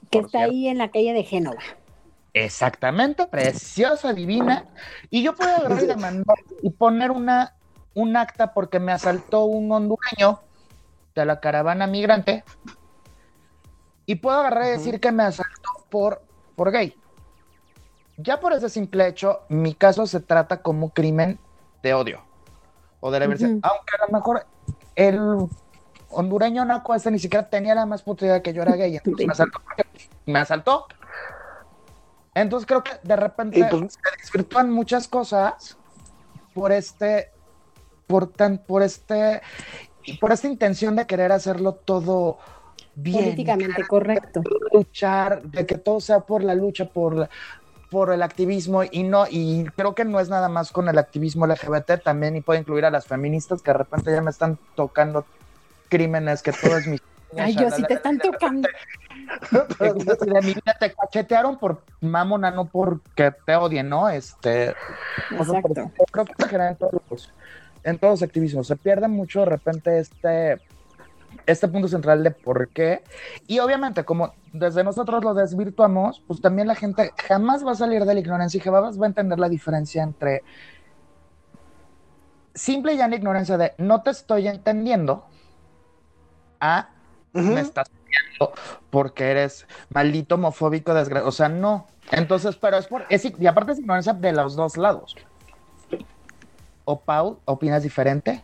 [0.10, 1.62] Que está ahí en la calle de Génova.
[2.34, 4.66] Exactamente, preciosa, divina.
[5.10, 7.56] Y yo puedo agarrar y demandar y poner una,
[7.94, 10.40] un acta porque me asaltó un hondureño
[11.14, 12.44] de la caravana migrante.
[14.06, 16.24] Y puedo agarrar y decir que me asaltó por,
[16.56, 16.96] por gay.
[18.18, 21.40] Ya por ese simple hecho, mi caso se trata como crimen
[21.82, 22.33] de odio
[23.06, 24.46] o de la aunque a lo mejor
[24.96, 25.20] el
[26.10, 29.28] hondureño naco este ni siquiera tenía la más puta idea que yo era gay, entonces
[29.28, 29.62] me asaltó,
[30.26, 30.88] me asaltó.
[32.34, 35.78] Entonces creo que de repente pues, se desvirtúan muchas cosas
[36.54, 37.32] por este,
[38.08, 39.42] por tan, por este,
[40.22, 42.38] por esta intención de querer hacerlo todo
[42.96, 43.26] bien.
[43.26, 44.42] Políticamente correcto.
[44.72, 47.30] Luchar, de que todo sea por la lucha, por,
[47.94, 51.46] por el activismo y no, y creo que no es nada más con el activismo
[51.46, 55.28] LGBT, también y puede incluir a las feministas que de repente ya me están tocando
[55.90, 56.98] crímenes que todo es mi...
[57.38, 58.68] Ay, yo sí te están tocando.
[59.80, 64.10] de mi vida te cachetearon por mamona, no porque te odien, ¿no?
[64.10, 64.74] Este,
[65.30, 65.92] Exacto.
[66.12, 67.32] creo que en todos,
[67.84, 68.66] en todos los activismos.
[68.66, 70.60] Se pierde mucho de repente este
[71.46, 73.04] este punto central de por qué.
[73.48, 78.06] Y obviamente, como desde nosotros lo desvirtuamos, pues también la gente jamás va a salir
[78.06, 80.44] de la ignorancia y jamás va a entender la diferencia entre
[82.54, 85.26] simple y llana ignorancia de no te estoy entendiendo
[86.60, 86.90] a
[87.34, 88.54] me estás viendo
[88.92, 91.30] porque eres maldito homofóbico desgraciado.
[91.30, 91.88] O sea, no.
[92.12, 93.06] Entonces, pero es por.
[93.10, 95.16] y aparte es ignorancia de los dos lados.
[96.86, 98.44] ¿O Paul, opinas diferente?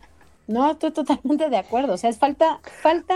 [0.50, 1.94] No, estoy totalmente de acuerdo.
[1.94, 3.14] O sea, es falta, falta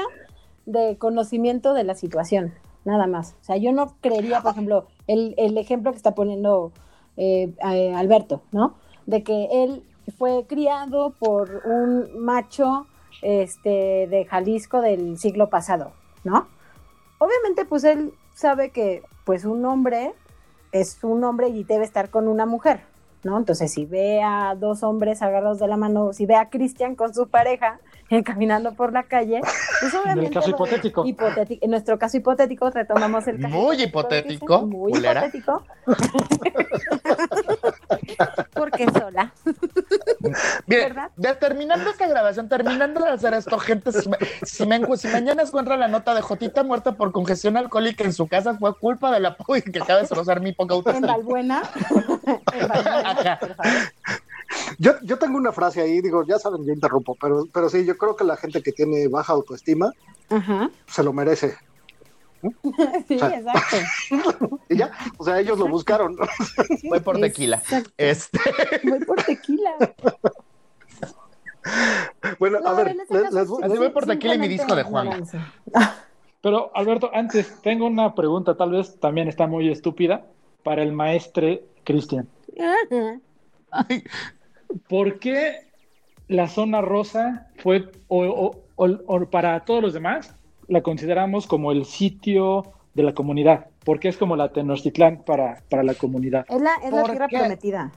[0.66, 2.54] de conocimiento de la situación,
[2.84, 3.34] nada más.
[3.40, 6.70] O sea, yo no creería, por ejemplo, el, ejemplo que está poniendo
[7.16, 7.52] eh,
[7.96, 8.76] Alberto, ¿no?
[9.06, 9.82] De que él
[10.16, 12.86] fue criado por un macho
[13.20, 15.90] este, de Jalisco del siglo pasado,
[16.22, 16.46] ¿no?
[17.18, 20.14] Obviamente, pues él sabe que pues un hombre
[20.70, 22.82] es un hombre y debe estar con una mujer,
[23.24, 23.38] ¿no?
[23.38, 27.14] Entonces, si ve a dos hombres agarrados de la mano, si ve a Cristian con
[27.14, 29.40] su pareja eh, caminando por la calle,
[29.80, 30.26] pues obviamente...
[30.26, 31.04] En caso hipotético.
[31.06, 33.54] En nuestro caso hipotético, retomamos el caso.
[33.54, 34.62] Muy hipotético.
[34.66, 35.62] muy hipotético.
[38.54, 39.32] Porque sola.
[40.66, 40.94] Bien,
[41.40, 44.08] terminando esta grabación, terminando de hacer esto, gente, si,
[44.44, 48.76] si, mañana encuentra la nota de Jotita muerta por congestión alcohólica en su casa, fue
[48.78, 51.06] culpa de la puy que acaba de solozar mi poca autoestima.
[51.08, 51.62] En Valbuena.
[52.52, 53.38] en Valbuena
[54.78, 57.96] yo, yo tengo una frase ahí, digo, ya saben, yo interrumpo, pero, pero sí, yo
[57.96, 59.90] creo que la gente que tiene baja autoestima
[60.86, 61.56] se lo merece.
[63.08, 64.60] sí, exacto.
[64.68, 66.16] y ya, o sea, ellos lo buscaron.
[66.88, 67.62] Voy por tequila.
[67.96, 68.38] Este.
[68.84, 69.74] Voy por tequila.
[72.38, 72.96] bueno, a ver,
[73.32, 75.24] les, voy por tequila y mi disco de Juan.
[76.42, 80.26] Pero, Alberto, antes tengo una pregunta, tal vez también está muy estúpida,
[80.62, 82.28] para el maestre Cristian.
[84.88, 85.70] ¿Por qué
[86.28, 88.56] la zona rosa fue, o,
[89.30, 90.34] para todos los demás,
[90.68, 93.66] la consideramos como el sitio de la comunidad?
[93.84, 96.46] Porque es como la Tenochtitlán para, para la comunidad.
[96.48, 97.92] Es la, es la tierra prometida.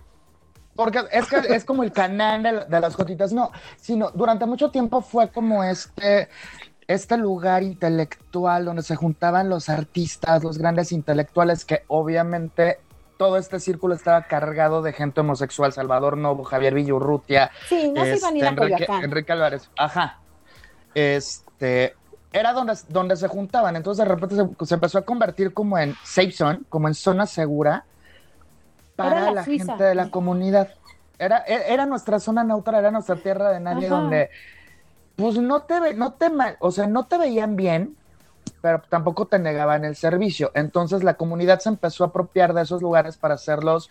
[0.77, 5.01] Porque es, que es como el canal de, las gotitas, no, sino durante mucho tiempo
[5.01, 6.29] fue como este,
[6.87, 12.77] este lugar intelectual donde se juntaban los artistas, los grandes intelectuales, que obviamente
[13.17, 18.27] todo este círculo estaba cargado de gente homosexual, Salvador Novo, Javier Villurrutia, sí, no este,
[18.45, 20.19] Enrique, Enrique Álvarez, ajá,
[20.93, 21.95] este,
[22.31, 26.31] era donde, donde se juntaban, entonces de repente se, empezó a convertir como en safe
[26.31, 27.85] zone, como en zona segura,
[28.95, 30.69] para la, gente de la comunidad.
[31.19, 34.29] Era, e, era nuestra zona neutra, era nuestra tierra de nadie donde
[35.15, 37.95] pues no te no te o sea, no te veían bien,
[38.61, 40.51] pero tampoco te negaban el servicio.
[40.53, 43.89] Entonces la comunidad se empezó a apropiar de esos lugares para hacerlos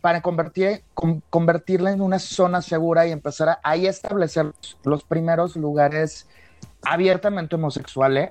[0.00, 0.84] para convertir,
[1.30, 4.52] convertirla en una zona segura y empezar a ahí establecer
[4.84, 6.28] los primeros lugares
[6.86, 8.30] abiertamente homosexuales,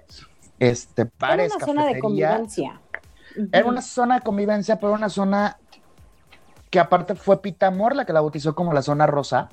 [0.60, 2.82] este, bares, Era una zona de convivencia.
[3.52, 5.58] Era una zona de convivencia, pero una zona
[6.70, 9.50] que aparte fue Pitamor la que la bautizó como la zona rosa,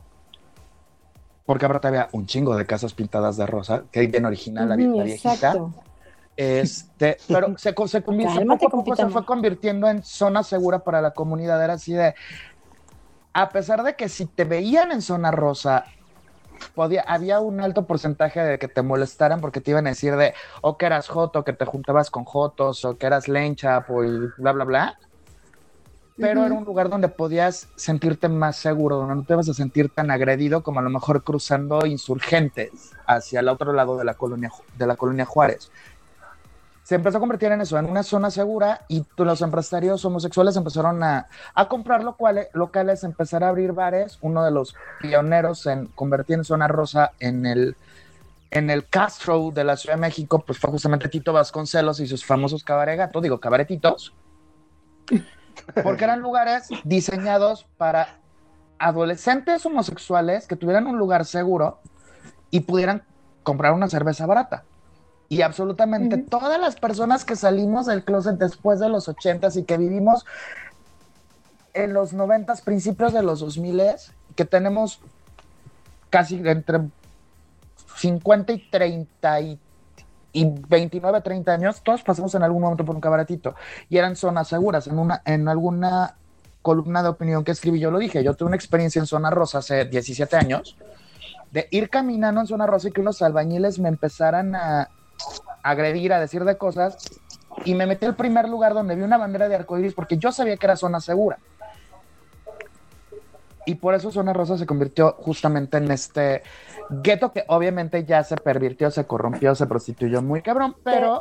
[1.45, 5.55] porque aparte había un chingo de casas pintadas de rosa, que bien original la, viejita.
[6.37, 11.63] Este, pero se, se, poco se fue convirtiendo en zona segura para la comunidad.
[11.63, 12.15] Era así de,
[13.33, 15.87] a pesar de que si te veían en zona rosa,
[16.75, 20.35] podía, había un alto porcentaje de que te molestaran porque te iban a decir de,
[20.61, 24.53] o que eras joto, que te juntabas con jotos, o que eras lencha, y bla,
[24.53, 24.99] bla, bla
[26.17, 29.89] pero era un lugar donde podías sentirte más seguro, donde no te vas a sentir
[29.89, 34.51] tan agredido como a lo mejor cruzando insurgentes hacia el otro lado de la colonia,
[34.77, 35.71] de la colonia Juárez.
[36.83, 41.03] Se empezó a convertir en eso, en una zona segura y los empresarios homosexuales empezaron
[41.03, 41.29] a,
[41.69, 44.19] comprar locales, locales, empezar a abrir bares.
[44.21, 47.77] Uno de los pioneros en convertir en zona rosa en el,
[48.91, 53.11] Castro de la Ciudad de México, pues fue justamente Tito Vasconcelos y sus famosos cabaret
[53.23, 54.13] digo, cabaretitos
[55.83, 58.19] porque eran lugares diseñados para
[58.79, 61.81] adolescentes homosexuales que tuvieran un lugar seguro
[62.51, 63.05] y pudieran
[63.43, 64.65] comprar una cerveza barata.
[65.33, 69.79] Y absolutamente todas las personas que salimos del closet después de los ochentas y que
[69.79, 70.27] vivimos
[71.73, 73.81] en los noventas, principios de los 2000
[74.37, 75.01] que tenemos
[76.11, 76.81] casi entre
[77.97, 79.59] 50 y 30 y
[80.35, 83.55] y 29, 30 años, todos pasamos en algún momento por un cabaretito
[83.89, 84.87] y eran zonas seguras.
[84.87, 86.15] En, una, en alguna
[86.61, 89.59] columna de opinión que escribí yo lo dije, yo tuve una experiencia en Zona Rosa
[89.59, 90.77] hace 17 años
[91.51, 94.91] de ir caminando en Zona Rosa y que unos albañiles me empezaran a
[95.63, 96.97] agredir, a decir de cosas
[97.65, 100.57] y me metí al primer lugar donde vi una bandera de arcoíris porque yo sabía
[100.57, 101.39] que era zona segura.
[103.65, 106.43] Y por eso Zona Rosa se convirtió justamente en este
[106.91, 111.21] gueto que obviamente ya se pervirtió, se corrompió, se prostituyó muy cabrón, pero...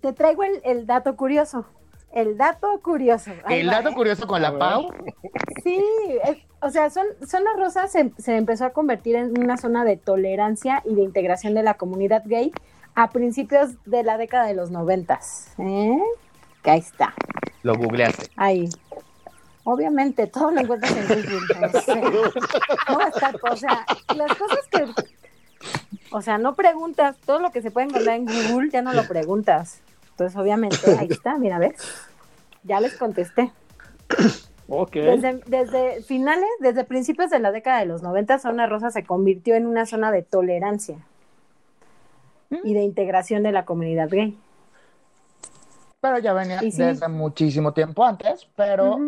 [0.00, 1.64] Te, traigo el, dato curioso.
[2.12, 3.32] El dato curioso.
[3.48, 3.94] el dato ¿eh?
[3.94, 4.88] curioso con la Pau.
[5.64, 5.82] Sí,
[6.60, 10.82] o sea, son, Zona Rosa se, se, empezó a convertir en una zona de tolerancia
[10.84, 12.52] y de integración de la comunidad gay
[12.96, 15.52] a principios de la década de los noventas.
[15.58, 16.02] ¿eh?
[16.62, 17.14] Que ahí está.
[17.62, 18.30] Lo googleaste.
[18.36, 18.68] Ahí.
[19.64, 21.54] Obviamente, todo lo encuentras en Google.
[22.88, 23.84] No, está, o sea,
[24.16, 24.86] las cosas que.
[26.10, 27.16] O sea, no preguntas.
[27.18, 29.82] Todo lo que se puede encontrar en Google ya no lo preguntas.
[30.12, 31.74] Entonces, obviamente, ahí está, mira, ¿ves?
[32.62, 33.52] Ya les contesté.
[34.68, 35.02] Okay.
[35.02, 39.54] Desde, desde, finales, desde principios de la década de los 90, Zona Rosa se convirtió
[39.54, 40.98] en una zona de tolerancia
[42.50, 44.38] y de integración de la comunidad gay.
[46.00, 48.98] Pero ya venía desde muchísimo tiempo antes, pero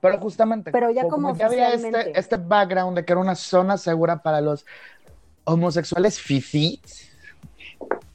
[0.00, 3.78] pero justamente, Pero ya como, ya había este, este background de que era una zona
[3.78, 4.66] segura para los
[5.44, 6.80] homosexuales fifi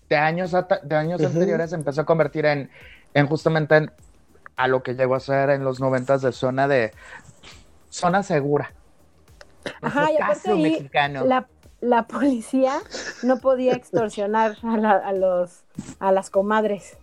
[0.09, 0.51] de años,
[0.83, 2.69] de años anteriores empezó a convertir en,
[3.13, 3.89] en justamente
[4.55, 6.91] a lo que llegó a ser en los noventas de zona de
[7.89, 8.73] zona segura.
[9.81, 11.25] Ajá, y aparte mexicano.
[11.25, 11.47] La,
[11.81, 12.79] la, policía
[13.23, 15.63] no podía extorsionar a, a, los,
[15.99, 16.97] a las comadres.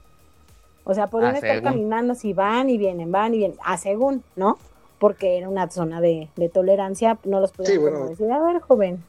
[0.89, 4.25] O sea, podían ah, estar caminando si van y vienen, van y vienen, a según,
[4.37, 4.59] ¿no?
[4.99, 9.05] Porque era una zona de, tolerancia, no los podían decir, a ver, joven.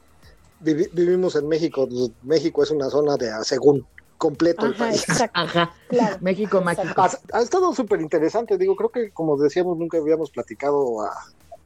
[0.60, 1.88] vivimos en México,
[2.22, 3.86] México es una zona de a según.
[4.18, 5.06] completo el país.
[5.32, 5.72] Ajá.
[5.88, 6.18] Claro.
[6.20, 7.02] México mágico.
[7.32, 10.98] Ha, estado súper interesante, digo, creo que como decíamos, nunca habíamos platicado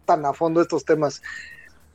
[0.04, 1.22] tan a fondo estos temas.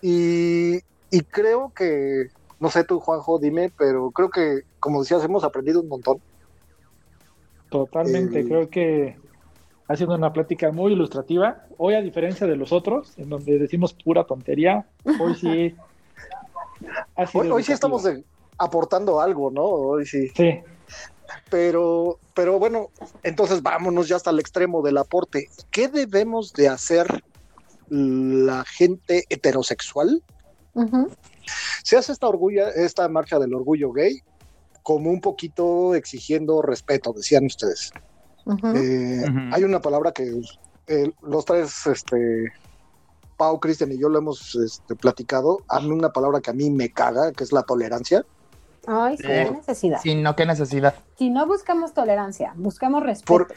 [0.01, 0.82] Y,
[1.12, 2.30] y creo que,
[2.60, 6.20] no sé tú, Juanjo, dime, pero creo que, como decías, hemos aprendido un montón.
[7.70, 9.18] Totalmente, eh, creo que
[9.88, 11.66] ha sido una plática muy ilustrativa.
[11.78, 14.86] Hoy, a diferencia de los otros, en donde decimos pura tontería,
[15.20, 15.76] hoy sí.
[17.34, 18.07] hoy, sí estamos
[18.57, 19.64] aportando algo, ¿no?
[19.64, 20.30] Hoy sí.
[20.36, 20.60] Sí.
[21.49, 22.89] Pero, pero bueno,
[23.24, 25.47] entonces vámonos ya hasta el extremo del aporte.
[25.72, 27.24] ¿Qué debemos de hacer
[27.89, 30.22] la gente heterosexual?
[31.84, 34.22] Se hace esta orgullo, esta marcha del orgullo gay
[34.84, 37.91] como un poquito exigiendo respeto, decían ustedes.
[38.76, 40.41] Eh, hay una palabra que
[40.88, 42.51] eh, los tres, este,
[43.38, 45.59] Pau, Cristian y yo lo hemos este, platicado.
[45.67, 48.26] A mí una palabra que a mí me caga, que es la tolerancia.
[48.88, 49.99] Ay, sí, qué necesidad.
[50.01, 50.95] Sí, no, qué necesidad.
[51.17, 53.47] Si no buscamos tolerancia, buscamos respeto.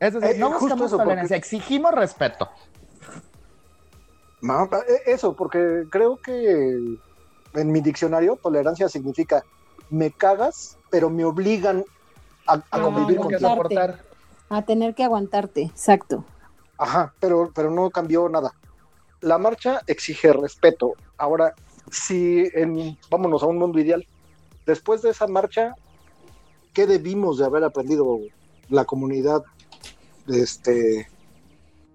[0.00, 2.48] es decir, eh, no buscamos tolerancia, exigimos respeto.
[5.06, 6.98] Eso, porque creo que
[7.54, 9.44] en mi diccionario tolerancia significa
[9.90, 11.84] me cagas, pero me obligan
[12.46, 14.02] a, a convivir con soportar.
[14.48, 16.24] A tener que aguantarte, exacto.
[16.78, 18.52] Ajá, pero, pero no cambió nada.
[19.20, 20.94] La marcha exige respeto.
[21.16, 21.54] Ahora,
[21.90, 24.06] si en, vámonos a un mundo ideal,
[24.64, 25.74] después de esa marcha,
[26.72, 28.18] ¿qué debimos de haber aprendido
[28.68, 29.42] la comunidad?
[30.28, 31.08] Este,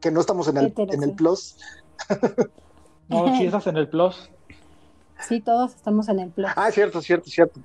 [0.02, 1.56] que no estamos en el, en el plus.
[3.10, 4.30] no, si estás en el plus.
[5.28, 6.52] Sí, todos estamos en el plus.
[6.56, 7.60] Ah, cierto, cierto, cierto.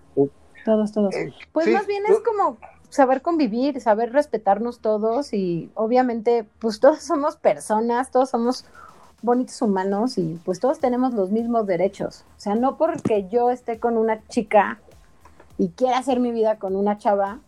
[0.65, 1.15] Todos, todos.
[1.15, 2.59] Eh, pues más bien es como
[2.91, 8.65] saber convivir, saber respetarnos todos y obviamente pues todos somos personas, todos somos
[9.21, 12.25] bonitos humanos y pues todos tenemos los mismos derechos.
[12.37, 14.81] O sea, no porque yo esté con una chica
[15.59, 17.41] y quiera hacer mi vida con una chava,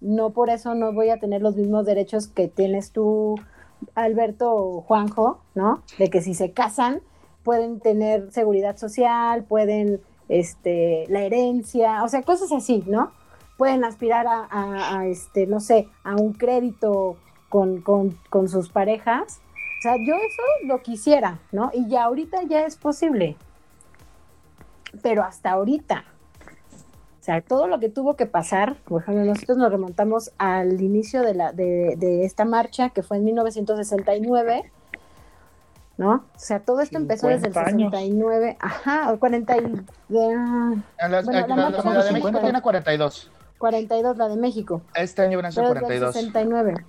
[0.00, 3.36] no por eso no voy a tener los mismos derechos que tienes tú,
[3.94, 5.82] Alberto Juanjo, ¿no?
[5.98, 7.02] De que si se casan
[7.42, 13.12] pueden tener seguridad social, pueden, este, la herencia, o sea, cosas así, ¿no?
[13.60, 17.18] pueden aspirar a, este, no sé, a un crédito
[17.50, 19.42] con, con, sus parejas.
[19.78, 21.70] O sea, yo eso lo quisiera, ¿no?
[21.74, 23.36] Y ya ahorita ya es posible.
[25.02, 26.04] Pero hasta ahorita.
[27.20, 31.20] O sea, todo lo que tuvo que pasar, por ejemplo, nosotros nos remontamos al inicio
[31.22, 34.72] de, la, de, de esta marcha, que fue en 1969,
[35.98, 36.12] ¿no?
[36.14, 39.60] O sea, todo esto empezó desde el 69, ajá, 40 y...
[39.60, 43.30] De, la, bueno, la, la de México tiene 42.
[43.58, 44.80] 42, la de México.
[44.94, 46.14] Este año van a ser 42.
[46.14, 46.86] 69.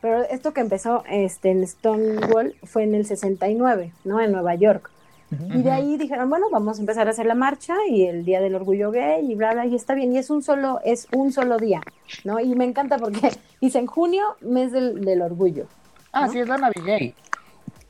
[0.00, 4.18] Pero esto que empezó este, en Stonewall fue en el 69, ¿no?
[4.18, 4.90] En Nueva York.
[5.30, 8.40] Y de ahí dijeron, bueno, vamos a empezar a hacer la marcha y el Día
[8.40, 10.12] del Orgullo Gay y bla, bla, y está bien.
[10.12, 11.80] Y es un solo, es un solo día,
[12.24, 12.40] ¿no?
[12.40, 15.66] Y me encanta porque dice en junio, mes del, del orgullo.
[16.12, 17.14] Ah, sí, es la Navigay.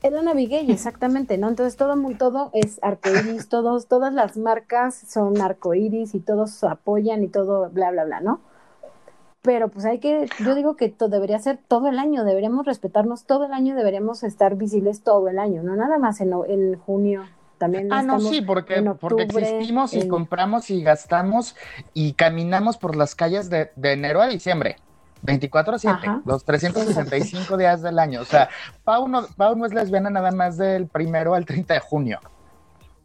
[0.03, 1.49] Es la Navigay, exactamente, ¿no?
[1.49, 7.27] Entonces todo, todo es arcoíris, todos, todas las marcas son arcoíris y todos apoyan y
[7.27, 8.41] todo, bla, bla, bla, ¿no?
[9.41, 13.25] Pero pues hay que, yo digo que todo debería ser todo el año, deberíamos respetarnos
[13.25, 17.23] todo el año, deberíamos estar visibles todo el año, no nada más en, en junio.
[17.57, 21.55] También ah, no, sí, porque, porque existimos y compramos y gastamos
[21.93, 24.77] y caminamos por las calles de, de enero a diciembre.
[25.23, 28.21] 24 a 7, los 365 días del año.
[28.21, 28.49] O sea,
[28.83, 32.19] Pau no, Pau no es lesbiana nada más del primero al 30 de junio.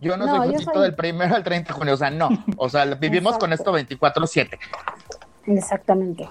[0.00, 2.28] Yo no, soy justito del primero al 30 de junio, o sea, no.
[2.56, 4.58] O sea, vivimos con esto 24-7.
[5.46, 6.28] Exactamente.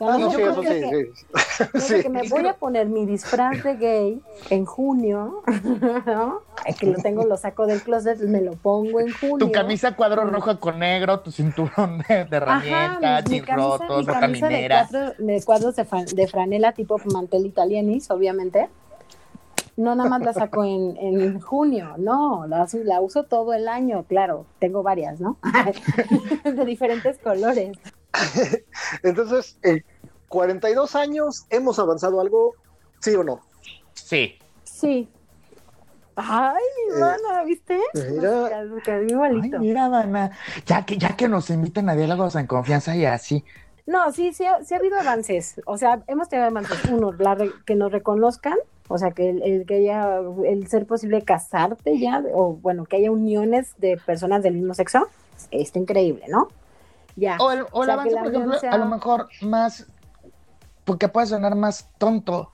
[0.00, 5.42] Ah, yo creo que, que me voy a poner mi disfraz de gay en junio,
[6.06, 6.40] ¿no?
[6.78, 9.38] que lo tengo, lo saco del closet, me lo pongo en junio.
[9.38, 13.22] Tu camisa cuadro roja con negro, tu cinturón de, de herramienta,
[13.54, 14.88] rotos, caminera.
[15.18, 18.68] De, cuadros de, franela tipo mantel italianis, obviamente.
[19.76, 24.04] No nada más la saco en, en junio, no, la, la uso todo el año,
[24.08, 25.36] claro, tengo varias, ¿no?
[26.44, 27.76] de diferentes colores.
[29.02, 29.84] Entonces, en
[30.28, 32.54] 42 años, ¿hemos avanzado algo?
[33.00, 33.40] ¿Sí o no?
[33.94, 34.38] Sí.
[34.64, 35.08] Sí.
[36.16, 37.78] Ay, mi hermana, eh, ¿viste?
[37.94, 40.30] Mira, Ay, mira, Dana.
[40.66, 43.44] Ya que, ya que nos inviten a diálogos en confianza y así.
[43.86, 45.60] No, sí, sí, sí ha habido avances.
[45.66, 46.78] O sea, hemos tenido avances.
[46.90, 47.12] Uno,
[47.66, 48.56] que nos reconozcan,
[48.88, 53.10] o sea, que el, que haya, el ser posible casarte ya, o bueno, que haya
[53.10, 55.08] uniones de personas del mismo sexo,
[55.50, 56.48] está increíble, ¿no?
[57.38, 59.86] O el, o avance, por ejemplo, a lo mejor más,
[60.84, 62.52] porque puede sonar más tonto,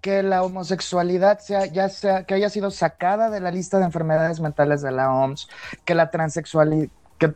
[0.00, 4.40] que la homosexualidad sea, ya sea, que haya sido sacada de la lista de enfermedades
[4.40, 5.48] mentales de la OMS,
[5.84, 7.34] que la transexualidad, que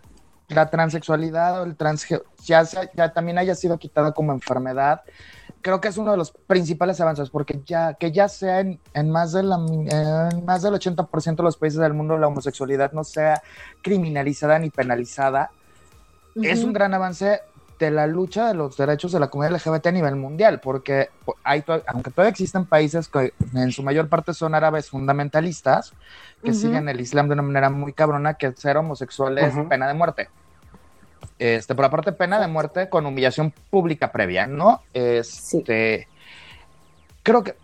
[0.48, 2.06] la transexualidad o el trans
[2.44, 2.64] ya,
[2.94, 5.02] ya también haya sido quitada como enfermedad,
[5.62, 9.32] creo que es uno de los principales avances, porque ya que ya sea en, más,
[9.32, 9.58] de la,
[10.44, 13.42] más del 80% de los países del mundo la homosexualidad no sea
[13.82, 15.50] criminalizada ni penalizada,
[16.42, 17.40] es un gran avance
[17.78, 21.10] de la lucha de los derechos de la comunidad LGBT a nivel mundial, porque
[21.44, 25.92] hay aunque todavía existen países que en su mayor parte son árabes fundamentalistas,
[26.42, 29.94] que siguen el Islam de una manera muy cabrona, que ser homosexual es pena de
[29.94, 30.28] muerte.
[31.38, 34.82] Este, por aparte, pena de muerte con humillación pública previa, ¿no?
[34.94, 36.08] Este,
[37.22, 37.56] Creo que,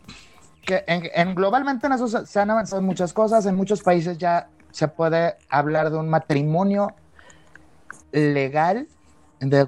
[0.66, 3.46] que en, globalmente en eso se han avanzado muchas cosas.
[3.46, 6.94] En muchos países ya se puede hablar de un matrimonio
[8.12, 8.86] legal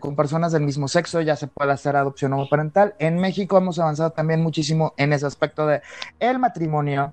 [0.01, 2.95] con personas del mismo sexo, ya se puede hacer adopción homoparental.
[3.01, 5.83] En México hemos avanzado también muchísimo en ese aspecto de
[6.21, 7.13] el matrimonio,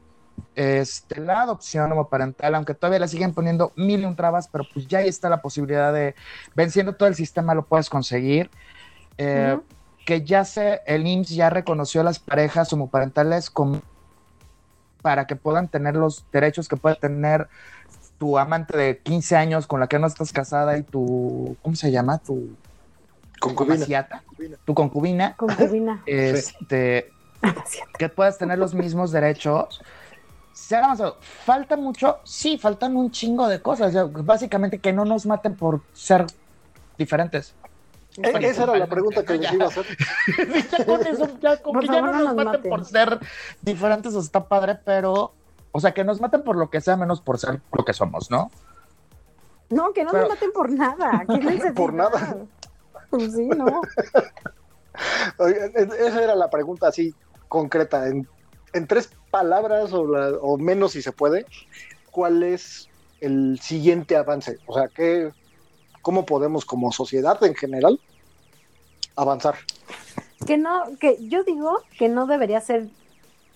[0.56, 4.88] este, la adopción homoparental, aunque todavía le siguen poniendo mil y un trabas, pero pues
[4.88, 6.14] ya ahí está la posibilidad de,
[6.54, 8.52] venciendo todo el sistema, lo puedes conseguir.
[9.18, 9.58] Eh,
[10.06, 13.82] que ya se, el IMSS ya reconoció a las parejas homoparentales como
[15.02, 17.48] para que puedan tener los derechos que puede tener
[18.22, 21.90] tu amante de 15 años con la que no estás casada y tu, ¿cómo se
[21.90, 22.20] llama?
[22.20, 22.50] Tu
[23.40, 24.22] concubina.
[24.64, 25.36] Tu concubina.
[25.36, 26.04] Concubina.
[26.06, 27.10] Este,
[27.98, 29.82] que puedas tener los mismos derechos.
[30.54, 31.18] Se ha avanzado.
[31.20, 32.20] ¿Falta mucho?
[32.24, 33.92] Sí, faltan un chingo de cosas.
[34.24, 36.28] Básicamente que no nos maten por ser
[37.00, 37.56] diferentes.
[38.18, 39.86] Eh, esa era la pregunta que les iba a hacer.
[40.86, 43.18] con eso, ya, con que ya no nos, maten, por ser
[43.64, 45.34] diferentes, está padre, pero
[45.72, 48.30] o sea, que nos maten por lo que sea, menos por ser lo que somos,
[48.30, 48.52] ¿no?
[49.70, 51.24] No, que no nos maten por nada.
[51.76, 52.38] por nada.
[53.10, 53.82] Pues sí, ¿no?
[55.40, 57.16] esa era la pregunta así
[57.48, 58.08] concreta.
[58.08, 58.28] En,
[58.88, 61.46] tres palabras o, menos si se puede,
[62.10, 62.90] ¿cuál es
[63.20, 64.58] el siguiente avance?
[64.66, 65.32] O sea, ¿qué,
[66.02, 68.00] ¿cómo podemos como sociedad en general
[69.16, 69.56] avanzar?
[70.46, 72.90] Que no, que yo digo que no debería ser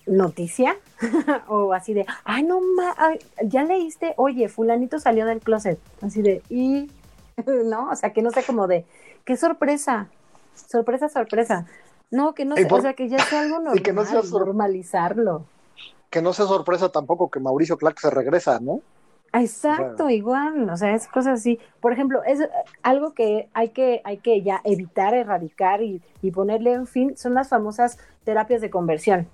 [0.06, 0.76] noticia
[1.48, 2.94] o así de, ay, no, ma
[3.44, 6.90] ya leíste, oye, fulanito salió del closet, así de, y,
[7.46, 8.84] no, o sea, que no sea como de,
[9.24, 10.08] qué sorpresa,
[10.54, 11.66] sorpresa, sorpresa.
[12.08, 15.44] No, que no sea, o sea, que ya sea algo normal, que no sea normalizarlo.
[16.08, 18.80] Que no sea sorpresa tampoco que Mauricio Clark se regresa, ¿no?
[19.32, 21.58] Exacto, igual, o sea, es cosas así.
[21.80, 22.38] Por ejemplo, es
[22.82, 27.34] algo que hay que, hay que ya evitar, erradicar y, y ponerle en fin, son
[27.34, 29.28] las famosas terapias de conversión.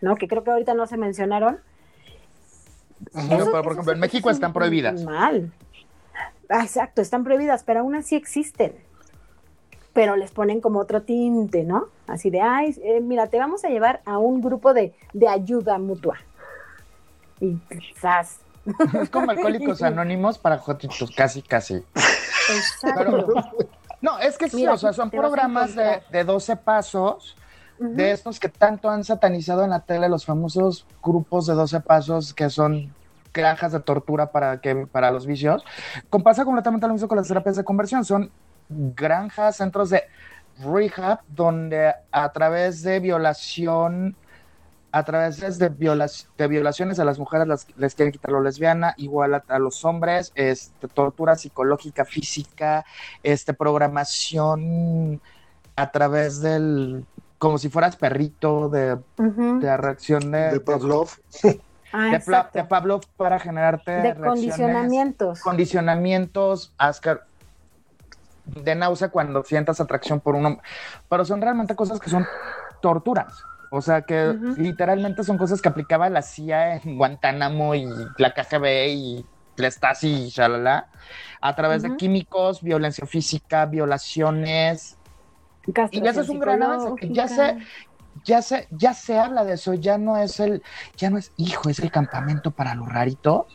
[0.00, 0.16] ¿No?
[0.16, 1.60] Que creo que ahorita no se mencionaron.
[3.12, 5.02] pero por ejemplo, en México están prohibidas.
[5.04, 5.52] Mal.
[6.48, 8.74] Ah, exacto, están prohibidas, pero aún así existen.
[9.92, 11.86] Pero les ponen como otro tinte, ¿no?
[12.06, 14.94] Así de, ay, eh, mira, te vamos a llevar a un grupo de,
[15.28, 16.18] ayuda mutua.
[17.40, 18.40] Y quizás.
[19.00, 21.82] Es como alcohólicos anónimos para jotitos, casi, casi.
[22.54, 23.34] Exacto.
[24.00, 27.36] no, es que sí, o sea, son programas de, de 12 pasos
[27.80, 32.34] de estos que tanto han satanizado en la tele los famosos grupos de 12 pasos
[32.34, 32.94] que son
[33.32, 35.64] granjas de tortura para, que, para los vicios,
[36.22, 38.04] pasa completamente lo mismo con las terapias de conversión.
[38.04, 38.30] Son
[38.68, 40.04] granjas, centros de
[40.62, 44.14] rehab, donde a través de violación,
[44.92, 49.44] a través de, de violaciones a las mujeres les quieren quitar lo lesbiana, igual a,
[49.48, 52.84] a, los hombres, este, tortura psicológica, física,
[53.22, 55.22] este, programación
[55.76, 57.06] a través del
[57.40, 61.08] como si fueras perrito de, de reacción de, de Pavlov.
[61.92, 62.16] Ah,
[62.54, 65.40] de, Pavlov para generarte de condicionamientos.
[65.40, 67.24] Condicionamientos, Ascar,
[68.44, 70.60] de náusea cuando sientas atracción por uno.
[71.08, 72.24] Pero son realmente cosas que son
[72.80, 73.42] torturas.
[73.72, 77.88] O sea que literalmente son cosas que aplicaba la CIA en Guantánamo y
[78.18, 79.26] la KGB y
[79.56, 80.90] la Stasi y shalala,
[81.40, 84.96] a través de químicos, violencia física, violaciones,
[85.90, 87.58] y ya es un gran avance, ya se,
[88.24, 90.62] ya se, ya se habla de eso, ya no es el,
[90.96, 93.46] ya no es, hijo, es el campamento para los raritos.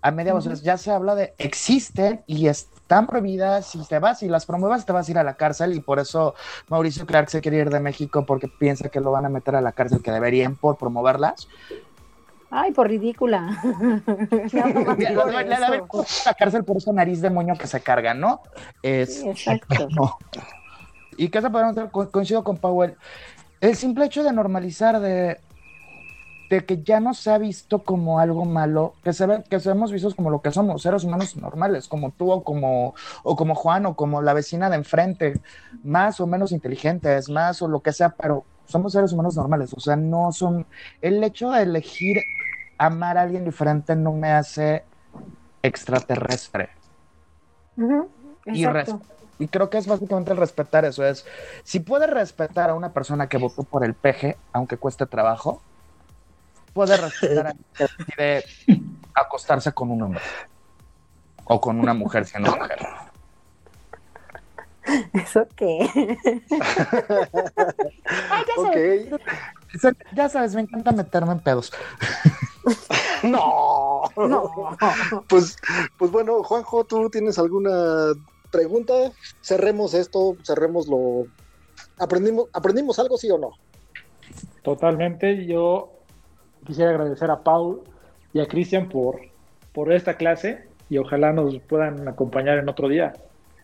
[0.00, 4.28] A media voz, ya se habla de existen y están prohibidas, si te vas y
[4.28, 6.34] las promuevas te vas a ir a la cárcel y por eso
[6.68, 9.62] Mauricio Clark se quiere ir de México porque piensa que lo van a meter a
[9.62, 11.48] la cárcel, que deberían por promoverlas.
[12.50, 13.58] Ay, por ridícula.
[16.26, 18.42] La cárcel por esa nariz de moño que se carga, ¿no?
[18.82, 19.88] Es, exacto.
[21.16, 21.90] ¿Y se podemos hacer?
[21.90, 22.96] Coincido con Powell.
[23.60, 25.38] El simple hecho de normalizar, de,
[26.50, 29.92] de que ya no se ha visto como algo malo, que se ve, que seamos
[29.92, 33.86] vistos como lo que somos, seres humanos normales, como tú o como, o como Juan
[33.86, 35.40] o como la vecina de enfrente,
[35.82, 39.80] más o menos inteligentes, más o lo que sea, pero somos seres humanos normales, o
[39.80, 40.66] sea, no son,
[41.00, 42.18] el hecho de elegir
[42.78, 44.84] amar a alguien diferente no me hace
[45.62, 46.70] extraterrestre.
[48.46, 48.66] y,
[49.38, 51.04] y, creo que es básicamente el respetar eso.
[51.04, 51.24] Es,
[51.62, 55.62] si puedes respetar a una persona que votó por el peje, aunque cueste trabajo,
[56.72, 58.44] puede respetar a que decide
[59.14, 60.22] acostarse con un hombre
[61.44, 62.78] o con una mujer siendo mujer.
[65.14, 66.18] ¿Eso qué?
[69.82, 71.72] ya, ya sabes, me encanta meterme en pedos.
[73.22, 74.02] no.
[74.16, 74.76] no.
[75.28, 75.56] Pues,
[75.96, 78.12] pues bueno, Juanjo, ¿tú tienes alguna
[78.54, 78.94] pregunta?
[79.40, 81.26] Cerremos esto, cerremos lo.
[81.98, 83.50] ¿Aprendimos, ¿Aprendimos algo, sí o no?
[84.62, 85.44] Totalmente.
[85.46, 85.90] Yo
[86.64, 87.82] quisiera agradecer a Paul
[88.32, 89.20] y a Cristian por,
[89.72, 93.12] por esta clase y ojalá nos puedan acompañar en otro día.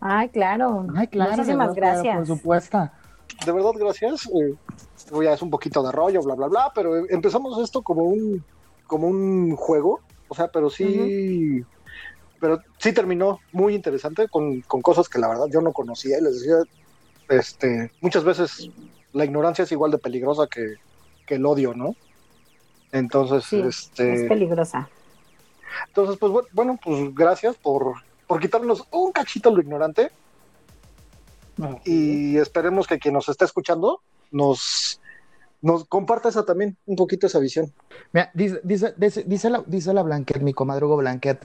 [0.01, 0.87] Ay, claro.
[0.97, 1.33] Ay, claro.
[1.33, 2.17] Muchísimas gracias.
[2.17, 2.91] por supuesto.
[3.47, 4.27] De verdad, gracias.
[4.27, 4.55] Eh,
[5.23, 8.45] ya es un poquito de rollo, bla, bla, bla, pero empezamos esto como un,
[8.87, 11.65] como un juego, o sea, pero sí,
[12.41, 16.23] pero sí terminó muy interesante con, con, cosas que la verdad yo no conocía y
[16.23, 16.57] les decía,
[17.29, 18.71] este, muchas veces
[19.13, 20.77] la ignorancia es igual de peligrosa que,
[21.27, 21.95] que el odio, ¿no?
[22.93, 24.15] Entonces, este...
[24.15, 24.89] Es peligrosa.
[25.87, 27.95] Entonces, pues bueno, pues gracias por,
[28.27, 30.11] por quitarnos un cachito lo ignorante.
[31.85, 34.01] Y esperemos que quien nos esté escuchando
[34.31, 35.01] nos,
[35.61, 37.73] nos comparta esa también, un poquito esa visión.
[38.13, 38.95] Mira, dice, dice,
[39.27, 41.41] dice, la, dice la Blanquet, mi comadrugo Blanquet,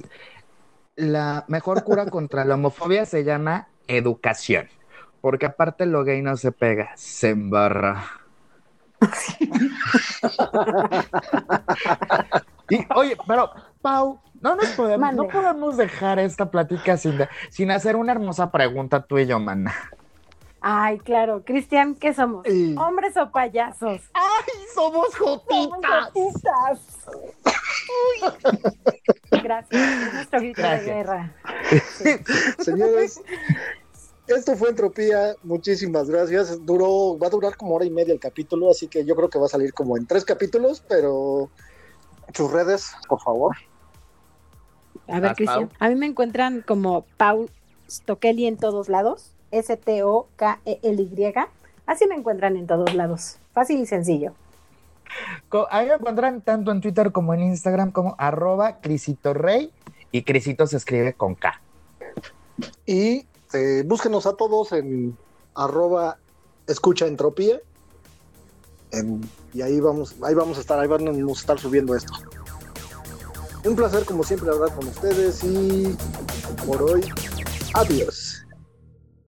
[0.95, 4.67] la mejor cura contra la homofobia se llama educación.
[5.22, 8.03] Porque aparte lo gay no se pega, se embarra.
[12.69, 13.51] y, oye, pero
[13.81, 17.19] Pau, no nos podemos, no podemos dejar esta plática sin,
[17.49, 19.73] sin hacer una hermosa pregunta tú y yo, mana.
[20.61, 21.43] Ay, claro.
[21.45, 22.45] Cristian, ¿qué somos?
[22.77, 24.01] ¿Hombres o payasos?
[24.13, 27.05] ¡Ay, somos jotitas!
[29.44, 29.82] Gracias.
[29.82, 31.36] Es nuestro grito de guerra.
[32.60, 33.22] Señores,
[34.28, 36.66] esto fue Entropía, muchísimas gracias.
[36.66, 39.38] Duró, va a durar como hora y media el capítulo, así que yo creo que
[39.38, 41.49] va a salir como en tres capítulos, pero
[42.34, 43.56] sus redes, por favor.
[45.07, 47.52] A ver, Cristian, a mí me encuentran como Paul
[47.90, 51.34] Stokely en todos lados, S-T-O-K-E-L-Y.
[51.86, 53.38] Así me encuentran en todos lados.
[53.53, 54.34] Fácil y sencillo.
[55.69, 59.71] A mí me tanto en Twitter como en Instagram como arroba Crisito Rey
[60.11, 61.61] y Crisito se escribe con K.
[62.85, 63.25] Y
[63.55, 65.17] este, búsquenos a todos en
[65.53, 66.17] arroba
[66.67, 67.61] escucha entropía.
[69.53, 72.13] y ahí vamos, ahí vamos a estar, ahí vamos a estar subiendo esto.
[73.63, 75.95] Un placer como siempre hablar con ustedes y
[76.67, 77.01] por hoy,
[77.73, 78.24] adiós.